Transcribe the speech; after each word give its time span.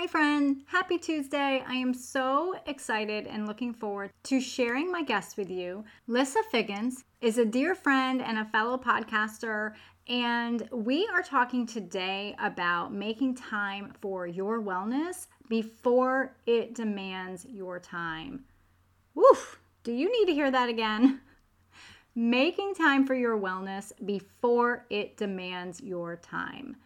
Hi, 0.00 0.06
friend. 0.06 0.62
Happy 0.64 0.96
Tuesday. 0.96 1.62
I 1.68 1.74
am 1.74 1.92
so 1.92 2.54
excited 2.66 3.26
and 3.26 3.46
looking 3.46 3.74
forward 3.74 4.10
to 4.22 4.40
sharing 4.40 4.90
my 4.90 5.02
guest 5.02 5.36
with 5.36 5.50
you. 5.50 5.84
Lissa 6.06 6.40
Figgins 6.50 7.04
is 7.20 7.36
a 7.36 7.44
dear 7.44 7.74
friend 7.74 8.22
and 8.22 8.38
a 8.38 8.46
fellow 8.46 8.78
podcaster, 8.78 9.74
and 10.08 10.66
we 10.72 11.06
are 11.12 11.22
talking 11.22 11.66
today 11.66 12.34
about 12.38 12.94
making 12.94 13.34
time 13.34 13.92
for 14.00 14.26
your 14.26 14.62
wellness 14.62 15.26
before 15.50 16.34
it 16.46 16.74
demands 16.74 17.44
your 17.44 17.78
time. 17.78 18.46
Woof! 19.14 19.60
Do 19.82 19.92
you 19.92 20.10
need 20.10 20.28
to 20.28 20.34
hear 20.34 20.50
that 20.50 20.70
again? 20.70 21.20
Making 22.14 22.74
time 22.74 23.06
for 23.06 23.14
your 23.14 23.38
wellness 23.38 23.92
before 24.06 24.86
it 24.88 25.18
demands 25.18 25.82
your 25.82 26.16
time. 26.16 26.76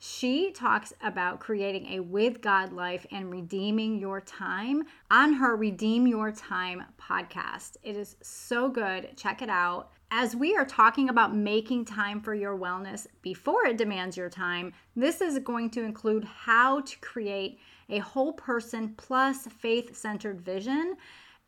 She 0.00 0.52
talks 0.52 0.92
about 1.02 1.40
creating 1.40 1.86
a 1.86 2.00
with 2.00 2.40
God 2.40 2.72
life 2.72 3.04
and 3.10 3.32
redeeming 3.32 3.98
your 3.98 4.20
time 4.20 4.84
on 5.10 5.32
her 5.32 5.56
Redeem 5.56 6.06
Your 6.06 6.30
Time 6.30 6.84
podcast. 7.00 7.78
It 7.82 7.96
is 7.96 8.14
so 8.22 8.68
good. 8.68 9.16
Check 9.16 9.42
it 9.42 9.50
out. 9.50 9.90
As 10.12 10.36
we 10.36 10.54
are 10.54 10.64
talking 10.64 11.08
about 11.08 11.34
making 11.34 11.84
time 11.84 12.20
for 12.20 12.32
your 12.32 12.56
wellness 12.56 13.08
before 13.22 13.66
it 13.66 13.76
demands 13.76 14.16
your 14.16 14.30
time, 14.30 14.72
this 14.94 15.20
is 15.20 15.40
going 15.40 15.68
to 15.70 15.82
include 15.82 16.24
how 16.24 16.80
to 16.82 16.98
create 17.00 17.58
a 17.88 17.98
whole 17.98 18.34
person 18.34 18.94
plus 18.96 19.48
faith 19.48 19.96
centered 19.96 20.40
vision 20.40 20.94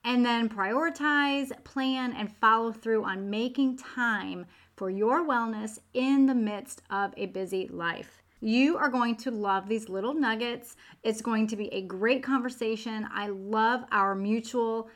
and 0.03 0.27
then 0.27 0.49
prioritize, 0.49 1.53
plan, 1.63 2.13
and 2.15 2.35
follow 2.39 2.73
through 2.73 3.05
on 3.05 3.31
making 3.31 3.77
time 3.77 4.45
for 4.77 4.91
your 4.91 5.25
wellness 5.25 5.79
in 5.95 6.27
the 6.27 6.35
midst 6.35 6.83
of 6.91 7.15
a 7.17 7.27
busy 7.27 7.69
life. 7.69 8.20
You 8.41 8.79
are 8.79 8.89
going 8.89 9.17
to 9.17 9.31
love 9.31 9.69
these 9.69 9.89
little 9.89 10.15
nuggets. 10.15 10.77
It's 11.03 11.21
going 11.21 11.47
to 11.49 11.57
be 11.57 11.73
a 11.75 11.83
great 11.83 12.23
conversation. 12.23 13.07
I 13.13 13.29
love 13.29 13.85
our 13.93 14.15
mutual 14.15 14.89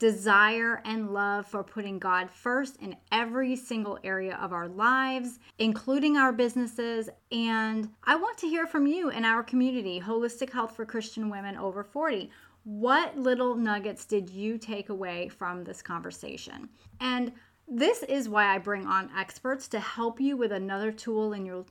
desire 0.00 0.82
and 0.84 1.14
love 1.14 1.46
for 1.46 1.62
putting 1.62 2.00
God 2.00 2.28
first 2.28 2.76
in 2.82 2.96
every 3.12 3.54
single 3.54 4.00
area 4.02 4.36
of 4.42 4.52
our 4.52 4.66
lives, 4.66 5.38
including 5.58 6.16
our 6.16 6.32
businesses. 6.32 7.08
And 7.30 7.88
I 8.02 8.16
want 8.16 8.36
to 8.38 8.48
hear 8.48 8.66
from 8.66 8.88
you 8.88 9.10
in 9.10 9.24
our 9.24 9.44
community, 9.44 10.00
Holistic 10.00 10.52
Health 10.52 10.74
for 10.74 10.84
Christian 10.84 11.30
Women 11.30 11.56
Over 11.56 11.84
40. 11.84 12.32
What 12.64 13.16
little 13.16 13.54
nuggets 13.54 14.04
did 14.04 14.28
you 14.28 14.58
take 14.58 14.88
away 14.88 15.28
from 15.28 15.62
this 15.62 15.82
conversation? 15.82 16.68
And 17.00 17.30
this 17.68 18.02
is 18.02 18.28
why 18.28 18.52
I 18.52 18.58
bring 18.58 18.86
on 18.86 19.08
experts 19.16 19.68
to 19.68 19.78
help 19.78 20.20
you 20.20 20.36
with 20.36 20.50
another 20.50 20.90
tool 20.90 21.32
in 21.32 21.46
your 21.46 21.64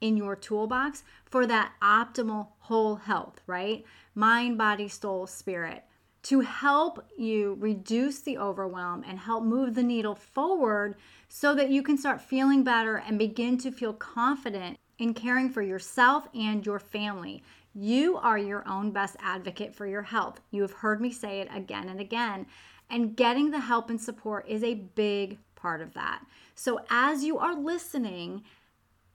in 0.00 0.16
your 0.16 0.36
toolbox 0.36 1.02
for 1.24 1.46
that 1.46 1.72
optimal 1.82 2.48
whole 2.60 2.96
health, 2.96 3.40
right? 3.46 3.84
Mind, 4.14 4.58
body, 4.58 4.88
soul, 4.88 5.26
spirit. 5.26 5.84
To 6.24 6.40
help 6.40 7.04
you 7.16 7.56
reduce 7.58 8.20
the 8.20 8.38
overwhelm 8.38 9.04
and 9.06 9.18
help 9.18 9.44
move 9.44 9.74
the 9.74 9.82
needle 9.82 10.14
forward 10.14 10.96
so 11.28 11.54
that 11.54 11.70
you 11.70 11.82
can 11.82 11.96
start 11.96 12.20
feeling 12.20 12.64
better 12.64 12.96
and 12.96 13.18
begin 13.18 13.58
to 13.58 13.70
feel 13.70 13.92
confident 13.92 14.78
in 14.98 15.14
caring 15.14 15.48
for 15.48 15.62
yourself 15.62 16.28
and 16.34 16.66
your 16.66 16.78
family. 16.78 17.42
You 17.74 18.16
are 18.16 18.38
your 18.38 18.68
own 18.68 18.90
best 18.90 19.16
advocate 19.20 19.74
for 19.74 19.86
your 19.86 20.02
health. 20.02 20.40
You 20.50 20.62
have 20.62 20.72
heard 20.72 21.00
me 21.00 21.12
say 21.12 21.40
it 21.40 21.48
again 21.54 21.88
and 21.88 22.00
again. 22.00 22.46
And 22.90 23.16
getting 23.16 23.50
the 23.50 23.60
help 23.60 23.90
and 23.90 24.00
support 24.00 24.48
is 24.48 24.64
a 24.64 24.74
big 24.74 25.38
part 25.54 25.80
of 25.80 25.94
that. 25.94 26.24
So, 26.54 26.80
as 26.90 27.22
you 27.22 27.38
are 27.38 27.54
listening, 27.54 28.42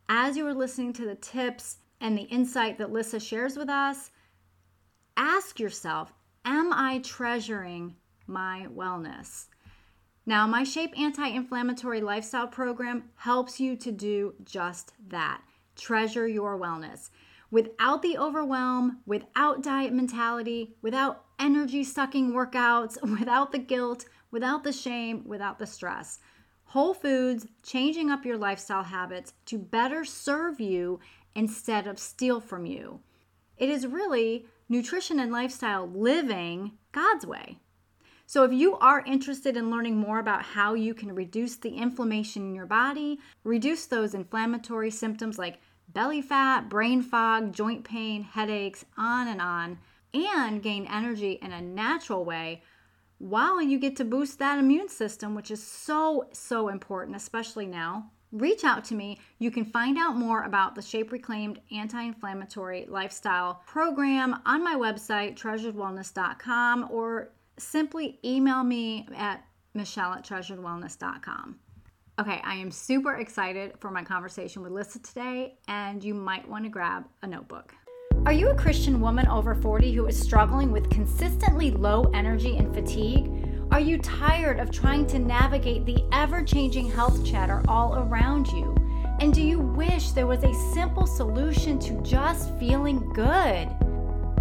as 0.09 0.38
you 0.38 0.46
are 0.48 0.54
listening 0.54 0.94
to 0.94 1.06
the 1.06 1.16
tips 1.16 1.78
and 2.00 2.18
the 2.18 2.23
insight 2.23 2.78
that 2.78 2.92
Lissa 2.92 3.20
shares 3.20 3.58
with 3.58 3.70
us, 3.70 4.12
ask 5.18 5.59
yourself 5.59 6.14
Am 6.46 6.73
I 6.73 7.00
treasuring 7.00 7.96
my 8.28 8.68
wellness? 8.74 9.46
Now, 10.26 10.48
my 10.48 10.64
Shape 10.64 10.98
Anti 10.98 11.28
Inflammatory 11.28 12.02
Lifestyle 12.02 12.47
Program 12.47 13.09
helps 13.16 13.59
you 13.59 13.75
to 13.78 13.91
do 13.91 14.36
just 14.44 14.94
that 15.08 15.41
treasure 15.75 16.28
your 16.28 16.58
wellness 16.58 17.09
without 17.53 18.02
the 18.02 18.18
overwhelm, 18.18 19.00
without 19.06 19.62
diet 19.62 19.94
mentality, 19.94 20.75
without 20.81 21.25
energy 21.40 21.84
sucking 21.84 22.31
workouts, 22.31 23.00
without 23.20 23.52
the 23.52 23.59
guilt, 23.59 24.06
without 24.31 24.64
the 24.64 24.74
shame, 24.74 25.24
without 25.25 25.59
the 25.59 25.68
stress. 25.68 26.20
Whole 26.73 26.95
foods, 26.95 27.45
changing 27.61 28.09
up 28.09 28.25
your 28.25 28.35
lifestyle 28.35 28.81
habits 28.81 29.34
to 29.45 29.59
better 29.59 30.03
serve 30.03 30.59
you 30.59 31.00
instead 31.35 31.85
of 31.85 32.00
steal 32.00 32.39
from 32.41 32.66
you. 32.66 33.00
It 33.57 33.69
is 33.69 33.85
really 33.85 34.47
nutrition 34.67 35.19
and 35.19 35.31
lifestyle 35.31 35.88
living 35.88 36.72
God's 36.91 37.28
way. 37.28 37.59
So, 38.25 38.44
if 38.44 38.51
you 38.51 38.75
are 38.78 39.06
interested 39.06 39.56
in 39.56 39.69
learning 39.69 39.97
more 39.97 40.17
about 40.17 40.41
how 40.41 40.73
you 40.73 40.95
can 40.95 41.13
reduce 41.13 41.57
the 41.57 41.75
inflammation 41.75 42.41
in 42.41 42.56
your 42.56 42.66
body, 42.66 43.19
reduce 43.44 43.85
those 43.85 44.16
inflammatory 44.16 44.90
symptoms 44.90 45.38
like 45.38 45.59
belly 45.90 46.23
fat, 46.23 46.69
brain 46.69 47.03
fog, 47.03 47.53
joint 47.53 47.84
pain, 47.84 48.23
headaches, 48.23 48.84
on 48.97 49.28
and 49.28 49.41
on, 49.41 49.78
and 50.16 50.63
gain 50.63 50.88
energy 50.88 51.34
in 51.40 51.51
a 51.51 51.61
natural 51.61 52.25
way, 52.25 52.63
while 53.23 53.61
you 53.61 53.79
get 53.79 53.95
to 53.95 54.03
boost 54.03 54.38
that 54.39 54.59
immune 54.59 54.89
system, 54.89 55.34
which 55.34 55.50
is 55.50 55.66
so, 55.66 56.28
so 56.34 56.67
important, 56.67 57.16
especially 57.16 57.66
now. 57.66 58.11
Reach 58.34 58.66
out 58.66 58.84
to 58.85 58.95
me. 58.95 59.17
You 59.39 59.50
can 59.50 59.63
find 59.63 59.97
out 59.97 60.17
more 60.17 60.44
about 60.44 60.75
the 60.75 60.81
Shape 60.81 61.11
Reclaimed 61.11 61.61
Anti 61.72 62.03
Inflammatory 62.03 62.85
Lifestyle 62.89 63.61
Program 63.66 64.41
on 64.45 64.61
my 64.61 64.75
website, 64.75 65.35
treasuredwellness.com, 65.39 66.89
or 66.91 67.29
simply 67.57 68.19
email 68.25 68.61
me 68.63 69.07
at 69.16 69.45
michelle 69.73 70.13
at 70.13 70.25
treasuredwellness.com. 70.25 71.59
Okay, 72.19 72.41
I 72.44 72.55
am 72.55 72.72
super 72.72 73.16
excited 73.16 73.73
for 73.79 73.90
my 73.90 74.03
conversation 74.03 74.63
with 74.63 74.73
Lisa 74.73 75.00
today, 75.00 75.57
and 75.69 76.03
you 76.03 76.13
might 76.13 76.47
want 76.50 76.66
to 76.66 76.69
grab 76.69 77.05
a 77.22 77.28
notebook. 77.28 77.73
Are 78.25 78.31
you 78.31 78.51
a 78.51 78.56
Christian 78.56 79.01
woman 79.01 79.28
over 79.28 79.53
40 79.53 79.91
who 79.91 80.07
is 80.07 80.17
struggling 80.17 80.72
with 80.72 80.89
consistently 80.89 81.72
low 81.72 82.03
energy 82.13 82.56
and 82.56 82.73
fatigue? 82.73 83.29
Are 83.69 83.81
you 83.81 83.97
tired 83.97 84.61
of 84.61 84.72
trying 84.72 85.06
to 85.07 85.19
navigate 85.19 85.85
the 85.85 86.06
ever 86.13 86.41
changing 86.41 86.89
health 86.89 87.25
chatter 87.25 87.61
all 87.67 87.97
around 87.97 88.47
you? 88.47 88.73
And 89.19 89.34
do 89.34 89.41
you 89.41 89.59
wish 89.59 90.11
there 90.11 90.25
was 90.25 90.41
a 90.45 90.53
simple 90.73 91.06
solution 91.06 91.78
to 91.79 92.01
just 92.01 92.57
feeling 92.57 93.11
good? 93.11 93.67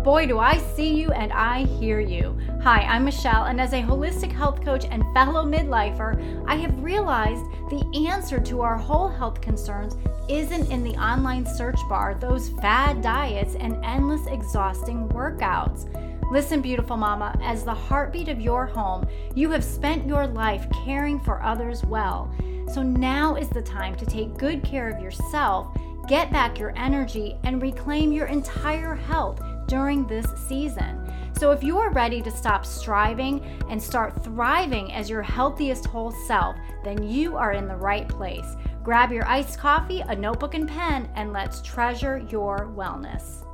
Boy, 0.02 0.26
do 0.26 0.40
I 0.40 0.58
see 0.58 0.94
you 0.94 1.12
and 1.12 1.32
I 1.32 1.62
hear 1.62 2.00
you. 2.00 2.36
Hi, 2.64 2.80
I'm 2.80 3.04
Michelle, 3.04 3.44
and 3.44 3.60
as 3.60 3.72
a 3.72 3.80
holistic 3.80 4.32
health 4.32 4.60
coach 4.64 4.84
and 4.90 5.04
fellow 5.14 5.44
midlifer, 5.44 6.44
I 6.44 6.56
have 6.56 6.82
realized 6.82 7.44
the 7.70 8.08
answer 8.08 8.40
to 8.40 8.62
our 8.62 8.76
whole 8.76 9.06
health 9.06 9.40
concerns 9.40 9.96
isn't 10.28 10.72
in 10.72 10.82
the 10.82 10.96
online 10.96 11.46
search 11.46 11.78
bar, 11.88 12.16
those 12.16 12.48
fad 12.48 13.00
diets, 13.00 13.54
and 13.54 13.78
endless 13.84 14.26
exhausting 14.26 15.08
workouts. 15.10 15.86
Listen, 16.32 16.60
beautiful 16.60 16.96
mama, 16.96 17.38
as 17.40 17.62
the 17.62 17.72
heartbeat 17.72 18.26
of 18.26 18.40
your 18.40 18.66
home, 18.66 19.06
you 19.36 19.52
have 19.52 19.62
spent 19.62 20.08
your 20.08 20.26
life 20.26 20.66
caring 20.84 21.20
for 21.20 21.40
others 21.44 21.84
well. 21.84 22.34
So 22.72 22.82
now 22.82 23.36
is 23.36 23.48
the 23.50 23.62
time 23.62 23.94
to 23.94 24.06
take 24.06 24.36
good 24.36 24.64
care 24.64 24.88
of 24.88 25.00
yourself, 25.00 25.68
get 26.08 26.32
back 26.32 26.58
your 26.58 26.76
energy, 26.76 27.36
and 27.44 27.62
reclaim 27.62 28.10
your 28.10 28.26
entire 28.26 28.96
health 28.96 29.40
during 29.72 30.06
this 30.06 30.26
season. 30.36 31.00
So, 31.38 31.50
if 31.50 31.64
you 31.64 31.78
are 31.78 31.90
ready 31.90 32.20
to 32.20 32.30
stop 32.30 32.66
striving 32.66 33.42
and 33.70 33.82
start 33.82 34.22
thriving 34.22 34.92
as 34.92 35.08
your 35.08 35.22
healthiest 35.22 35.86
whole 35.86 36.10
self, 36.26 36.56
then 36.84 37.02
you 37.02 37.38
are 37.38 37.52
in 37.52 37.66
the 37.66 37.76
right 37.76 38.06
place. 38.06 38.54
Grab 38.82 39.10
your 39.10 39.26
iced 39.26 39.58
coffee, 39.58 40.00
a 40.00 40.14
notebook, 40.14 40.52
and 40.52 40.68
pen, 40.68 41.08
and 41.14 41.32
let's 41.32 41.62
treasure 41.62 42.18
your 42.28 42.70
wellness. 42.76 43.46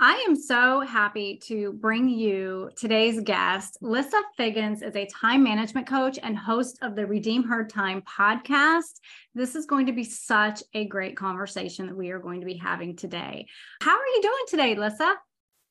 I 0.00 0.24
am 0.28 0.36
so 0.36 0.78
happy 0.78 1.40
to 1.46 1.72
bring 1.72 2.08
you 2.08 2.70
today's 2.76 3.20
guest. 3.20 3.78
Lissa 3.80 4.20
Figgins 4.36 4.80
is 4.80 4.94
a 4.94 5.06
time 5.06 5.42
management 5.42 5.88
coach 5.88 6.20
and 6.22 6.38
host 6.38 6.78
of 6.82 6.94
the 6.94 7.04
Redeem 7.04 7.42
Her 7.42 7.66
Time 7.66 8.02
podcast. 8.02 9.00
This 9.34 9.56
is 9.56 9.66
going 9.66 9.86
to 9.86 9.92
be 9.92 10.04
such 10.04 10.62
a 10.72 10.86
great 10.86 11.16
conversation 11.16 11.88
that 11.88 11.96
we 11.96 12.10
are 12.10 12.20
going 12.20 12.38
to 12.38 12.46
be 12.46 12.56
having 12.56 12.94
today. 12.94 13.48
How 13.82 13.98
are 13.98 14.06
you 14.06 14.22
doing 14.22 14.44
today, 14.46 14.76
Lissa? 14.76 15.16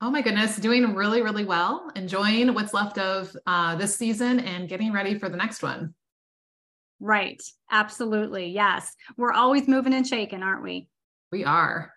Oh 0.01 0.11
my 0.11 0.21
goodness, 0.21 0.57
doing 0.57 0.93
really, 0.93 1.21
really 1.21 1.45
well. 1.45 1.89
Enjoying 1.95 2.53
what's 2.53 2.73
left 2.73 2.97
of 2.97 3.33
uh, 3.45 3.77
this 3.77 3.95
season 3.95 4.41
and 4.41 4.67
getting 4.67 4.91
ready 4.91 5.17
for 5.17 5.29
the 5.29 5.37
next 5.37 5.63
one. 5.63 5.93
Right. 6.99 7.41
Absolutely. 7.71 8.47
Yes. 8.47 8.93
We're 9.15 9.31
always 9.31 9.69
moving 9.69 9.93
and 9.93 10.05
shaking, 10.05 10.43
aren't 10.43 10.63
we? 10.63 10.89
We 11.31 11.45
are. 11.45 11.93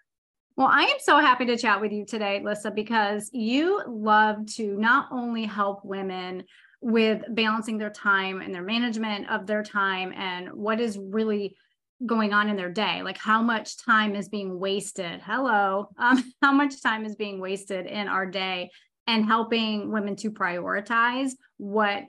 Well, 0.56 0.68
I 0.70 0.82
am 0.82 0.98
so 1.00 1.18
happy 1.18 1.46
to 1.46 1.56
chat 1.56 1.80
with 1.80 1.92
you 1.92 2.04
today, 2.04 2.42
Lissa, 2.44 2.70
because 2.70 3.30
you 3.32 3.82
love 3.86 4.46
to 4.56 4.76
not 4.76 5.08
only 5.10 5.44
help 5.44 5.84
women 5.84 6.44
with 6.80 7.22
balancing 7.30 7.78
their 7.78 7.90
time 7.90 8.40
and 8.40 8.54
their 8.54 8.62
management 8.62 9.30
of 9.30 9.46
their 9.46 9.62
time 9.62 10.12
and 10.14 10.50
what 10.52 10.80
is 10.80 10.98
really 10.98 11.56
going 12.06 12.32
on 12.32 12.48
in 12.48 12.56
their 12.56 12.70
day 12.72 13.02
like 13.02 13.18
how 13.18 13.42
much 13.42 13.76
time 13.76 14.14
is 14.14 14.28
being 14.28 14.58
wasted. 14.58 15.20
Hello. 15.22 15.88
Um, 15.98 16.32
how 16.42 16.52
much 16.52 16.82
time 16.82 17.04
is 17.04 17.14
being 17.14 17.40
wasted 17.40 17.86
in 17.86 18.08
our 18.08 18.24
day 18.24 18.70
and 19.06 19.24
helping 19.24 19.90
women 19.90 20.16
to 20.16 20.30
prioritize 20.30 21.32
what 21.58 22.04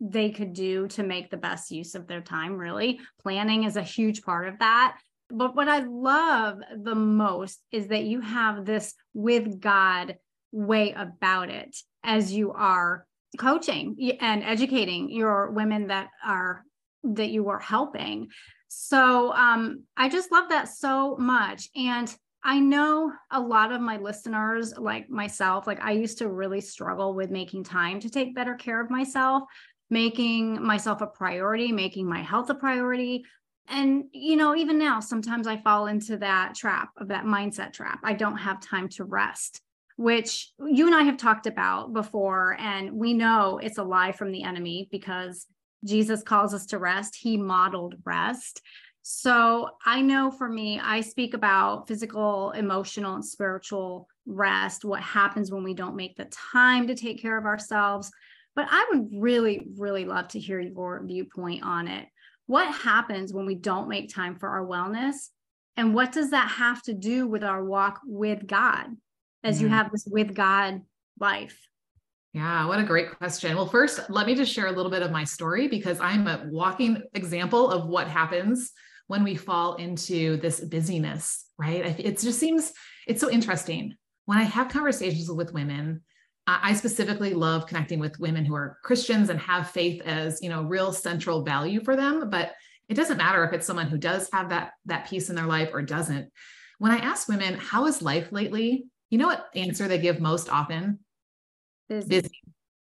they 0.00 0.30
could 0.30 0.52
do 0.52 0.88
to 0.88 1.02
make 1.02 1.30
the 1.30 1.36
best 1.36 1.70
use 1.70 1.94
of 1.94 2.06
their 2.06 2.20
time 2.20 2.56
really. 2.56 3.00
Planning 3.22 3.64
is 3.64 3.76
a 3.76 3.82
huge 3.82 4.22
part 4.22 4.48
of 4.48 4.58
that 4.58 4.96
but 5.32 5.56
what 5.56 5.68
i 5.68 5.80
love 5.80 6.58
the 6.82 6.94
most 6.94 7.60
is 7.72 7.88
that 7.88 8.04
you 8.04 8.20
have 8.20 8.64
this 8.64 8.94
with 9.14 9.60
god 9.60 10.16
way 10.52 10.92
about 10.92 11.48
it 11.48 11.76
as 12.04 12.32
you 12.32 12.52
are 12.52 13.06
coaching 13.38 13.96
and 14.20 14.42
educating 14.42 15.10
your 15.10 15.50
women 15.50 15.86
that 15.86 16.08
are 16.24 16.64
that 17.02 17.30
you 17.30 17.48
are 17.48 17.58
helping 17.58 18.28
so 18.74 19.34
um, 19.34 19.82
I 19.98 20.08
just 20.08 20.32
love 20.32 20.48
that 20.48 20.66
so 20.66 21.14
much. 21.18 21.68
And 21.76 22.12
I 22.42 22.58
know 22.58 23.12
a 23.30 23.38
lot 23.38 23.70
of 23.70 23.82
my 23.82 23.98
listeners, 23.98 24.72
like 24.78 25.10
myself, 25.10 25.66
like 25.66 25.82
I 25.82 25.92
used 25.92 26.18
to 26.18 26.30
really 26.30 26.62
struggle 26.62 27.14
with 27.14 27.30
making 27.30 27.64
time 27.64 28.00
to 28.00 28.08
take 28.08 28.34
better 28.34 28.54
care 28.54 28.80
of 28.80 28.90
myself, 28.90 29.42
making 29.90 30.62
myself 30.62 31.02
a 31.02 31.06
priority, 31.06 31.70
making 31.70 32.08
my 32.08 32.22
health 32.22 32.48
a 32.48 32.54
priority. 32.54 33.24
And, 33.68 34.04
you 34.12 34.36
know, 34.36 34.54
even 34.54 34.78
now, 34.78 35.00
sometimes 35.00 35.46
I 35.46 35.56
fall 35.58 35.86
into 35.86 36.16
that 36.18 36.54
trap 36.54 36.90
of 36.98 37.08
that 37.08 37.24
mindset 37.24 37.72
trap. 37.72 38.00
I 38.02 38.12
don't 38.12 38.36
have 38.36 38.60
time 38.60 38.88
to 38.90 39.04
rest, 39.04 39.60
which 39.96 40.52
you 40.58 40.86
and 40.86 40.94
I 40.94 41.02
have 41.02 41.16
talked 41.16 41.46
about 41.46 41.92
before. 41.92 42.56
And 42.58 42.92
we 42.92 43.14
know 43.14 43.58
it's 43.62 43.78
a 43.78 43.84
lie 43.84 44.12
from 44.12 44.32
the 44.32 44.42
enemy 44.42 44.88
because 44.90 45.46
Jesus 45.84 46.22
calls 46.22 46.54
us 46.54 46.66
to 46.66 46.78
rest. 46.78 47.16
He 47.16 47.36
modeled 47.36 47.94
rest. 48.04 48.60
So 49.02 49.70
I 49.84 50.00
know 50.00 50.30
for 50.30 50.48
me, 50.48 50.78
I 50.78 51.00
speak 51.00 51.34
about 51.34 51.88
physical, 51.88 52.52
emotional, 52.52 53.14
and 53.14 53.24
spiritual 53.24 54.06
rest, 54.26 54.84
what 54.84 55.02
happens 55.02 55.50
when 55.50 55.64
we 55.64 55.74
don't 55.74 55.96
make 55.96 56.16
the 56.16 56.26
time 56.26 56.86
to 56.86 56.94
take 56.94 57.20
care 57.20 57.36
of 57.36 57.44
ourselves. 57.44 58.12
But 58.54 58.68
I 58.70 58.86
would 58.90 59.08
really, 59.12 59.66
really 59.76 60.04
love 60.04 60.28
to 60.28 60.38
hear 60.38 60.60
your 60.60 61.02
viewpoint 61.04 61.64
on 61.64 61.88
it. 61.88 62.06
What 62.52 62.74
happens 62.74 63.32
when 63.32 63.46
we 63.46 63.54
don't 63.54 63.88
make 63.88 64.12
time 64.12 64.36
for 64.36 64.46
our 64.46 64.62
wellness? 64.62 65.30
And 65.78 65.94
what 65.94 66.12
does 66.12 66.32
that 66.32 66.50
have 66.50 66.82
to 66.82 66.92
do 66.92 67.26
with 67.26 67.42
our 67.42 67.64
walk 67.64 68.00
with 68.04 68.46
God 68.46 68.88
as 69.42 69.56
mm-hmm. 69.56 69.64
you 69.64 69.70
have 69.70 69.90
this 69.90 70.06
with 70.06 70.34
God 70.34 70.82
life? 71.18 71.58
Yeah, 72.34 72.66
what 72.66 72.78
a 72.78 72.84
great 72.84 73.10
question. 73.16 73.56
Well, 73.56 73.64
first, 73.64 74.10
let 74.10 74.26
me 74.26 74.34
just 74.34 74.52
share 74.52 74.66
a 74.66 74.72
little 74.72 74.90
bit 74.90 75.00
of 75.00 75.10
my 75.10 75.24
story 75.24 75.66
because 75.66 75.98
I'm 75.98 76.28
a 76.28 76.46
walking 76.50 77.02
example 77.14 77.70
of 77.70 77.88
what 77.88 78.06
happens 78.06 78.72
when 79.06 79.24
we 79.24 79.34
fall 79.34 79.76
into 79.76 80.36
this 80.36 80.60
busyness, 80.60 81.46
right? 81.56 81.98
It 81.98 82.20
just 82.20 82.38
seems 82.38 82.74
it's 83.06 83.22
so 83.22 83.30
interesting. 83.30 83.94
When 84.26 84.36
I 84.36 84.42
have 84.42 84.68
conversations 84.68 85.30
with 85.30 85.54
women, 85.54 86.02
I 86.46 86.74
specifically 86.74 87.34
love 87.34 87.66
connecting 87.68 88.00
with 88.00 88.18
women 88.18 88.44
who 88.44 88.54
are 88.54 88.78
Christians 88.82 89.28
and 89.28 89.38
have 89.40 89.70
faith 89.70 90.02
as, 90.02 90.42
you 90.42 90.48
know, 90.48 90.62
real 90.62 90.92
central 90.92 91.42
value 91.42 91.82
for 91.84 91.94
them, 91.94 92.30
but 92.30 92.52
it 92.88 92.94
doesn't 92.94 93.16
matter 93.16 93.44
if 93.44 93.52
it's 93.52 93.66
someone 93.66 93.86
who 93.86 93.96
does 93.96 94.28
have 94.32 94.48
that 94.48 94.72
that 94.86 95.08
piece 95.08 95.30
in 95.30 95.36
their 95.36 95.46
life 95.46 95.70
or 95.72 95.82
doesn't. 95.82 96.30
When 96.78 96.90
I 96.90 96.98
ask 96.98 97.28
women, 97.28 97.54
"How 97.54 97.86
is 97.86 98.02
life 98.02 98.32
lately?" 98.32 98.86
You 99.08 99.18
know 99.18 99.28
what 99.28 99.48
answer 99.54 99.86
they 99.86 99.98
give 99.98 100.20
most 100.20 100.48
often? 100.48 100.98
busy. 101.88 102.08
busy. 102.08 102.40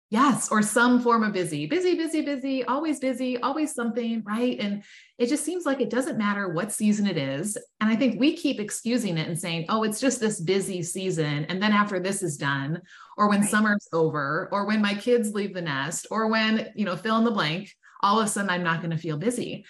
Yes, 0.09 0.47
or 0.49 0.61
some 0.61 1.01
form 1.01 1.23
of 1.23 1.33
busy, 1.33 1.65
busy, 1.65 1.95
busy, 1.95 2.21
busy, 2.21 2.63
always 2.63 2.97
busy, 2.97 3.37
always 3.41 3.75
something, 3.75 4.23
right? 4.25 4.57
And 4.57 4.83
it 5.17 5.27
just 5.27 5.43
seems 5.43 5.65
like 5.65 5.81
it 5.81 5.89
doesn't 5.89 6.17
matter 6.17 6.47
what 6.47 6.71
season 6.71 7.05
it 7.05 7.17
is. 7.17 7.57
And 7.81 7.89
I 7.89 7.97
think 7.97 8.17
we 8.17 8.37
keep 8.37 8.61
excusing 8.61 9.17
it 9.17 9.27
and 9.27 9.37
saying, 9.37 9.65
oh, 9.67 9.83
it's 9.83 9.99
just 9.99 10.21
this 10.21 10.39
busy 10.39 10.81
season. 10.81 11.43
And 11.49 11.61
then 11.61 11.73
after 11.73 11.99
this 11.99 12.23
is 12.23 12.37
done, 12.37 12.81
or 13.17 13.27
when 13.27 13.41
right. 13.41 13.49
summer's 13.49 13.85
over, 13.91 14.47
or 14.53 14.65
when 14.65 14.81
my 14.81 14.93
kids 14.93 15.33
leave 15.33 15.53
the 15.53 15.61
nest, 15.61 16.07
or 16.09 16.27
when, 16.27 16.71
you 16.73 16.85
know, 16.85 16.95
fill 16.95 17.17
in 17.17 17.25
the 17.25 17.31
blank, 17.31 17.75
all 18.01 18.17
of 18.17 18.25
a 18.25 18.29
sudden 18.29 18.49
I'm 18.49 18.63
not 18.63 18.79
going 18.79 18.91
to 18.91 18.97
feel 18.97 19.17
busy. 19.17 19.65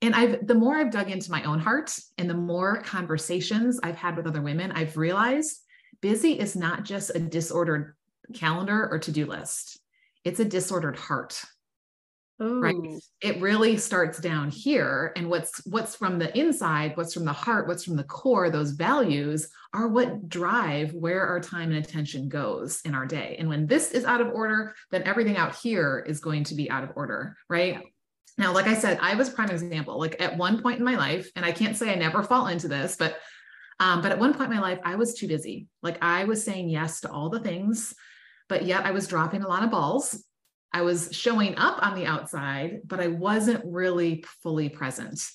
And 0.00 0.14
I've, 0.14 0.46
the 0.46 0.54
more 0.54 0.76
I've 0.76 0.90
dug 0.90 1.10
into 1.10 1.30
my 1.30 1.44
own 1.44 1.58
heart 1.58 1.94
and 2.16 2.30
the 2.30 2.34
more 2.34 2.80
conversations 2.80 3.78
I've 3.82 3.96
had 3.96 4.16
with 4.16 4.26
other 4.26 4.40
women, 4.40 4.72
I've 4.72 4.96
realized 4.96 5.60
busy 6.00 6.40
is 6.40 6.56
not 6.56 6.84
just 6.84 7.14
a 7.14 7.20
disordered 7.20 7.94
calendar 8.32 8.88
or 8.90 8.98
to-do 8.98 9.26
list. 9.26 9.80
It's 10.24 10.40
a 10.40 10.44
disordered 10.44 10.96
heart. 10.96 11.42
Ooh. 12.42 12.60
Right. 12.60 13.00
It 13.20 13.40
really 13.40 13.76
starts 13.76 14.18
down 14.18 14.50
here. 14.50 15.12
And 15.16 15.28
what's 15.30 15.64
what's 15.66 15.94
from 15.94 16.18
the 16.18 16.36
inside, 16.36 16.96
what's 16.96 17.14
from 17.14 17.24
the 17.24 17.32
heart, 17.32 17.68
what's 17.68 17.84
from 17.84 17.96
the 17.96 18.04
core, 18.04 18.50
those 18.50 18.72
values 18.72 19.48
are 19.74 19.88
what 19.88 20.28
drive 20.28 20.92
where 20.92 21.26
our 21.26 21.40
time 21.40 21.70
and 21.70 21.84
attention 21.84 22.28
goes 22.28 22.80
in 22.84 22.94
our 22.94 23.06
day. 23.06 23.36
And 23.38 23.48
when 23.48 23.66
this 23.66 23.92
is 23.92 24.04
out 24.04 24.20
of 24.20 24.32
order, 24.32 24.74
then 24.90 25.02
everything 25.04 25.36
out 25.36 25.54
here 25.54 26.04
is 26.06 26.20
going 26.20 26.44
to 26.44 26.54
be 26.54 26.70
out 26.70 26.84
of 26.84 26.90
order. 26.96 27.36
Right. 27.48 27.80
Now, 28.38 28.52
like 28.52 28.66
I 28.66 28.74
said, 28.74 28.98
I 29.00 29.14
was 29.14 29.30
prime 29.30 29.50
example. 29.50 29.98
Like 29.98 30.20
at 30.20 30.36
one 30.36 30.62
point 30.62 30.78
in 30.78 30.84
my 30.84 30.96
life, 30.96 31.30
and 31.36 31.44
I 31.44 31.52
can't 31.52 31.76
say 31.76 31.92
I 31.92 31.96
never 31.96 32.22
fall 32.22 32.48
into 32.48 32.66
this, 32.66 32.96
but 32.96 33.18
um, 33.78 34.00
but 34.00 34.12
at 34.12 34.18
one 34.18 34.32
point 34.32 34.50
in 34.50 34.56
my 34.56 34.62
life, 34.62 34.78
I 34.84 34.96
was 34.96 35.14
too 35.14 35.28
busy. 35.28 35.66
Like 35.82 35.98
I 36.02 36.24
was 36.24 36.44
saying 36.44 36.68
yes 36.68 37.00
to 37.00 37.10
all 37.10 37.30
the 37.30 37.40
things 37.40 37.94
but 38.52 38.66
yet 38.66 38.84
I 38.84 38.90
was 38.90 39.08
dropping 39.08 39.42
a 39.42 39.48
lot 39.48 39.64
of 39.64 39.70
balls. 39.70 40.22
I 40.74 40.82
was 40.82 41.08
showing 41.10 41.56
up 41.56 41.82
on 41.82 41.94
the 41.94 42.04
outside, 42.04 42.82
but 42.84 43.00
I 43.00 43.06
wasn't 43.06 43.64
really 43.64 44.26
fully 44.42 44.68
present. 44.68 45.26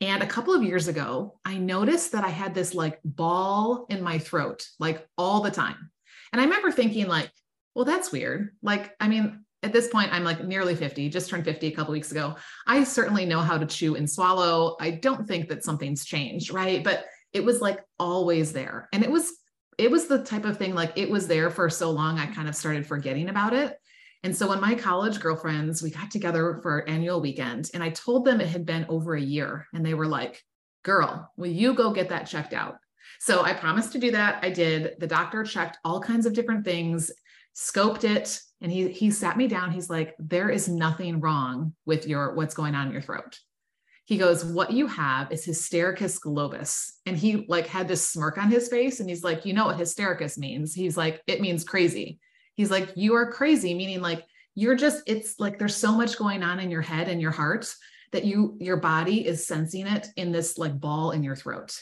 And 0.00 0.20
a 0.20 0.26
couple 0.26 0.52
of 0.52 0.64
years 0.64 0.88
ago, 0.88 1.38
I 1.44 1.58
noticed 1.58 2.10
that 2.10 2.24
I 2.24 2.28
had 2.30 2.56
this 2.56 2.74
like 2.74 2.98
ball 3.04 3.86
in 3.88 4.02
my 4.02 4.18
throat, 4.18 4.66
like 4.80 5.06
all 5.16 5.42
the 5.42 5.50
time. 5.52 5.92
And 6.32 6.40
I 6.40 6.44
remember 6.44 6.72
thinking, 6.72 7.06
like, 7.06 7.30
well, 7.76 7.84
that's 7.84 8.10
weird. 8.10 8.50
Like, 8.62 8.96
I 8.98 9.06
mean, 9.06 9.44
at 9.62 9.72
this 9.72 9.86
point, 9.86 10.12
I'm 10.12 10.24
like 10.24 10.44
nearly 10.44 10.74
50, 10.74 11.08
just 11.08 11.30
turned 11.30 11.44
50 11.44 11.68
a 11.68 11.70
couple 11.70 11.92
weeks 11.92 12.10
ago. 12.10 12.34
I 12.66 12.82
certainly 12.82 13.26
know 13.26 13.42
how 13.42 13.58
to 13.58 13.66
chew 13.66 13.94
and 13.94 14.10
swallow. 14.10 14.76
I 14.80 14.90
don't 14.90 15.28
think 15.28 15.50
that 15.50 15.62
something's 15.62 16.04
changed, 16.04 16.52
right? 16.52 16.82
But 16.82 17.04
it 17.32 17.44
was 17.44 17.60
like 17.60 17.78
always 18.00 18.52
there. 18.52 18.88
And 18.92 19.04
it 19.04 19.10
was 19.12 19.32
it 19.78 19.90
was 19.90 20.06
the 20.06 20.22
type 20.22 20.44
of 20.44 20.56
thing 20.56 20.74
like 20.74 20.92
it 20.96 21.10
was 21.10 21.28
there 21.28 21.50
for 21.50 21.68
so 21.68 21.90
long, 21.90 22.18
I 22.18 22.26
kind 22.26 22.48
of 22.48 22.56
started 22.56 22.86
forgetting 22.86 23.28
about 23.28 23.52
it. 23.52 23.78
And 24.22 24.34
so 24.34 24.48
when 24.48 24.60
my 24.60 24.74
college 24.74 25.20
girlfriends, 25.20 25.82
we 25.82 25.90
got 25.90 26.10
together 26.10 26.58
for 26.62 26.72
our 26.72 26.88
annual 26.88 27.20
weekend 27.20 27.70
and 27.74 27.82
I 27.82 27.90
told 27.90 28.24
them 28.24 28.40
it 28.40 28.48
had 28.48 28.66
been 28.66 28.86
over 28.88 29.14
a 29.14 29.20
year 29.20 29.66
and 29.72 29.84
they 29.84 29.94
were 29.94 30.06
like, 30.06 30.42
girl, 30.82 31.30
will 31.36 31.50
you 31.50 31.74
go 31.74 31.92
get 31.92 32.08
that 32.08 32.26
checked 32.26 32.54
out? 32.54 32.78
So 33.20 33.42
I 33.42 33.52
promised 33.52 33.92
to 33.92 33.98
do 33.98 34.10
that. 34.12 34.42
I 34.42 34.50
did. 34.50 34.94
The 34.98 35.06
doctor 35.06 35.44
checked 35.44 35.78
all 35.84 36.00
kinds 36.00 36.26
of 36.26 36.32
different 36.32 36.64
things, 36.64 37.10
scoped 37.54 38.04
it, 38.04 38.40
and 38.60 38.72
he 38.72 38.88
he 38.88 39.10
sat 39.10 39.36
me 39.36 39.46
down. 39.46 39.70
He's 39.70 39.90
like, 39.90 40.14
there 40.18 40.50
is 40.50 40.68
nothing 40.68 41.20
wrong 41.20 41.74
with 41.84 42.06
your 42.06 42.34
what's 42.34 42.54
going 42.54 42.74
on 42.74 42.86
in 42.86 42.92
your 42.92 43.02
throat 43.02 43.38
he 44.06 44.18
goes, 44.18 44.44
What 44.44 44.72
you 44.72 44.86
have 44.86 45.30
is 45.32 45.44
hystericus 45.44 46.18
globus. 46.18 46.92
And 47.04 47.16
he 47.18 47.44
like 47.48 47.66
had 47.66 47.88
this 47.88 48.08
smirk 48.08 48.38
on 48.38 48.50
his 48.50 48.68
face. 48.68 49.00
And 49.00 49.08
he's 49.10 49.24
like, 49.24 49.44
You 49.44 49.52
know 49.52 49.66
what 49.66 49.78
hystericus 49.78 50.38
means? 50.38 50.72
He's 50.72 50.96
like, 50.96 51.20
It 51.26 51.40
means 51.40 51.64
crazy. 51.64 52.20
He's 52.54 52.70
like, 52.70 52.92
You 52.94 53.14
are 53.16 53.30
crazy, 53.30 53.74
meaning 53.74 54.00
like 54.00 54.24
you're 54.54 54.76
just, 54.76 55.02
it's 55.06 55.38
like 55.38 55.58
there's 55.58 55.76
so 55.76 55.92
much 55.92 56.16
going 56.16 56.42
on 56.42 56.60
in 56.60 56.70
your 56.70 56.80
head 56.80 57.08
and 57.08 57.20
your 57.20 57.32
heart 57.32 57.70
that 58.12 58.24
you, 58.24 58.56
your 58.60 58.78
body 58.78 59.26
is 59.26 59.46
sensing 59.46 59.86
it 59.86 60.06
in 60.16 60.32
this 60.32 60.56
like 60.56 60.80
ball 60.80 61.10
in 61.10 61.22
your 61.22 61.36
throat. 61.36 61.78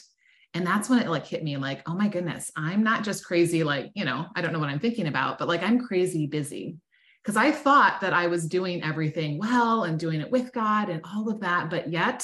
And 0.53 0.65
that's 0.65 0.89
when 0.89 0.99
it 0.99 1.09
like 1.09 1.27
hit 1.27 1.43
me 1.43 1.57
like, 1.57 1.87
oh 1.87 1.93
my 1.93 2.07
goodness, 2.07 2.51
I'm 2.57 2.83
not 2.83 3.03
just 3.03 3.23
crazy, 3.23 3.63
like, 3.63 3.91
you 3.93 4.03
know, 4.03 4.25
I 4.35 4.41
don't 4.41 4.51
know 4.51 4.59
what 4.59 4.69
I'm 4.69 4.79
thinking 4.79 5.07
about, 5.07 5.37
but 5.37 5.47
like 5.47 5.63
I'm 5.63 5.79
crazy 5.79 6.27
busy 6.27 6.77
because 7.25 7.37
I 7.37 7.51
thought 7.51 8.01
that 8.01 8.13
I 8.13 8.27
was 8.27 8.47
doing 8.47 8.83
everything 8.83 9.39
well 9.39 9.85
and 9.85 9.99
doing 9.99 10.21
it 10.21 10.29
with 10.29 10.53
God 10.53 10.89
and 10.89 11.01
all 11.03 11.27
of 11.27 11.39
that. 11.39 11.71
But 11.71 11.89
yet, 11.89 12.23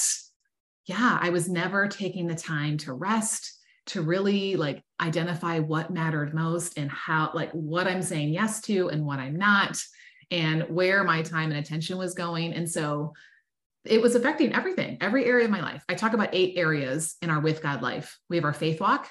yeah, 0.85 1.17
I 1.19 1.31
was 1.31 1.49
never 1.49 1.87
taking 1.87 2.27
the 2.27 2.35
time 2.35 2.77
to 2.79 2.93
rest, 2.93 3.51
to 3.87 4.03
really 4.03 4.57
like 4.57 4.83
identify 5.01 5.57
what 5.57 5.89
mattered 5.89 6.35
most 6.35 6.77
and 6.77 6.91
how, 6.91 7.31
like, 7.33 7.49
what 7.51 7.87
I'm 7.87 8.03
saying 8.03 8.29
yes 8.29 8.61
to 8.61 8.89
and 8.89 9.03
what 9.03 9.17
I'm 9.17 9.37
not, 9.37 9.81
and 10.29 10.63
where 10.69 11.03
my 11.03 11.23
time 11.23 11.49
and 11.49 11.59
attention 11.59 11.97
was 11.97 12.13
going. 12.13 12.53
And 12.53 12.69
so 12.69 13.13
it 13.83 14.03
was 14.03 14.13
affecting 14.13 14.53
everything, 14.53 14.99
every 15.01 15.25
area 15.25 15.45
of 15.45 15.51
my 15.51 15.61
life. 15.61 15.83
I 15.89 15.95
talk 15.95 16.13
about 16.13 16.29
eight 16.31 16.59
areas 16.59 17.15
in 17.23 17.31
our 17.31 17.39
with 17.39 17.63
God 17.63 17.81
life. 17.81 18.19
We 18.29 18.35
have 18.35 18.45
our 18.45 18.53
faith 18.53 18.79
walk, 18.79 19.09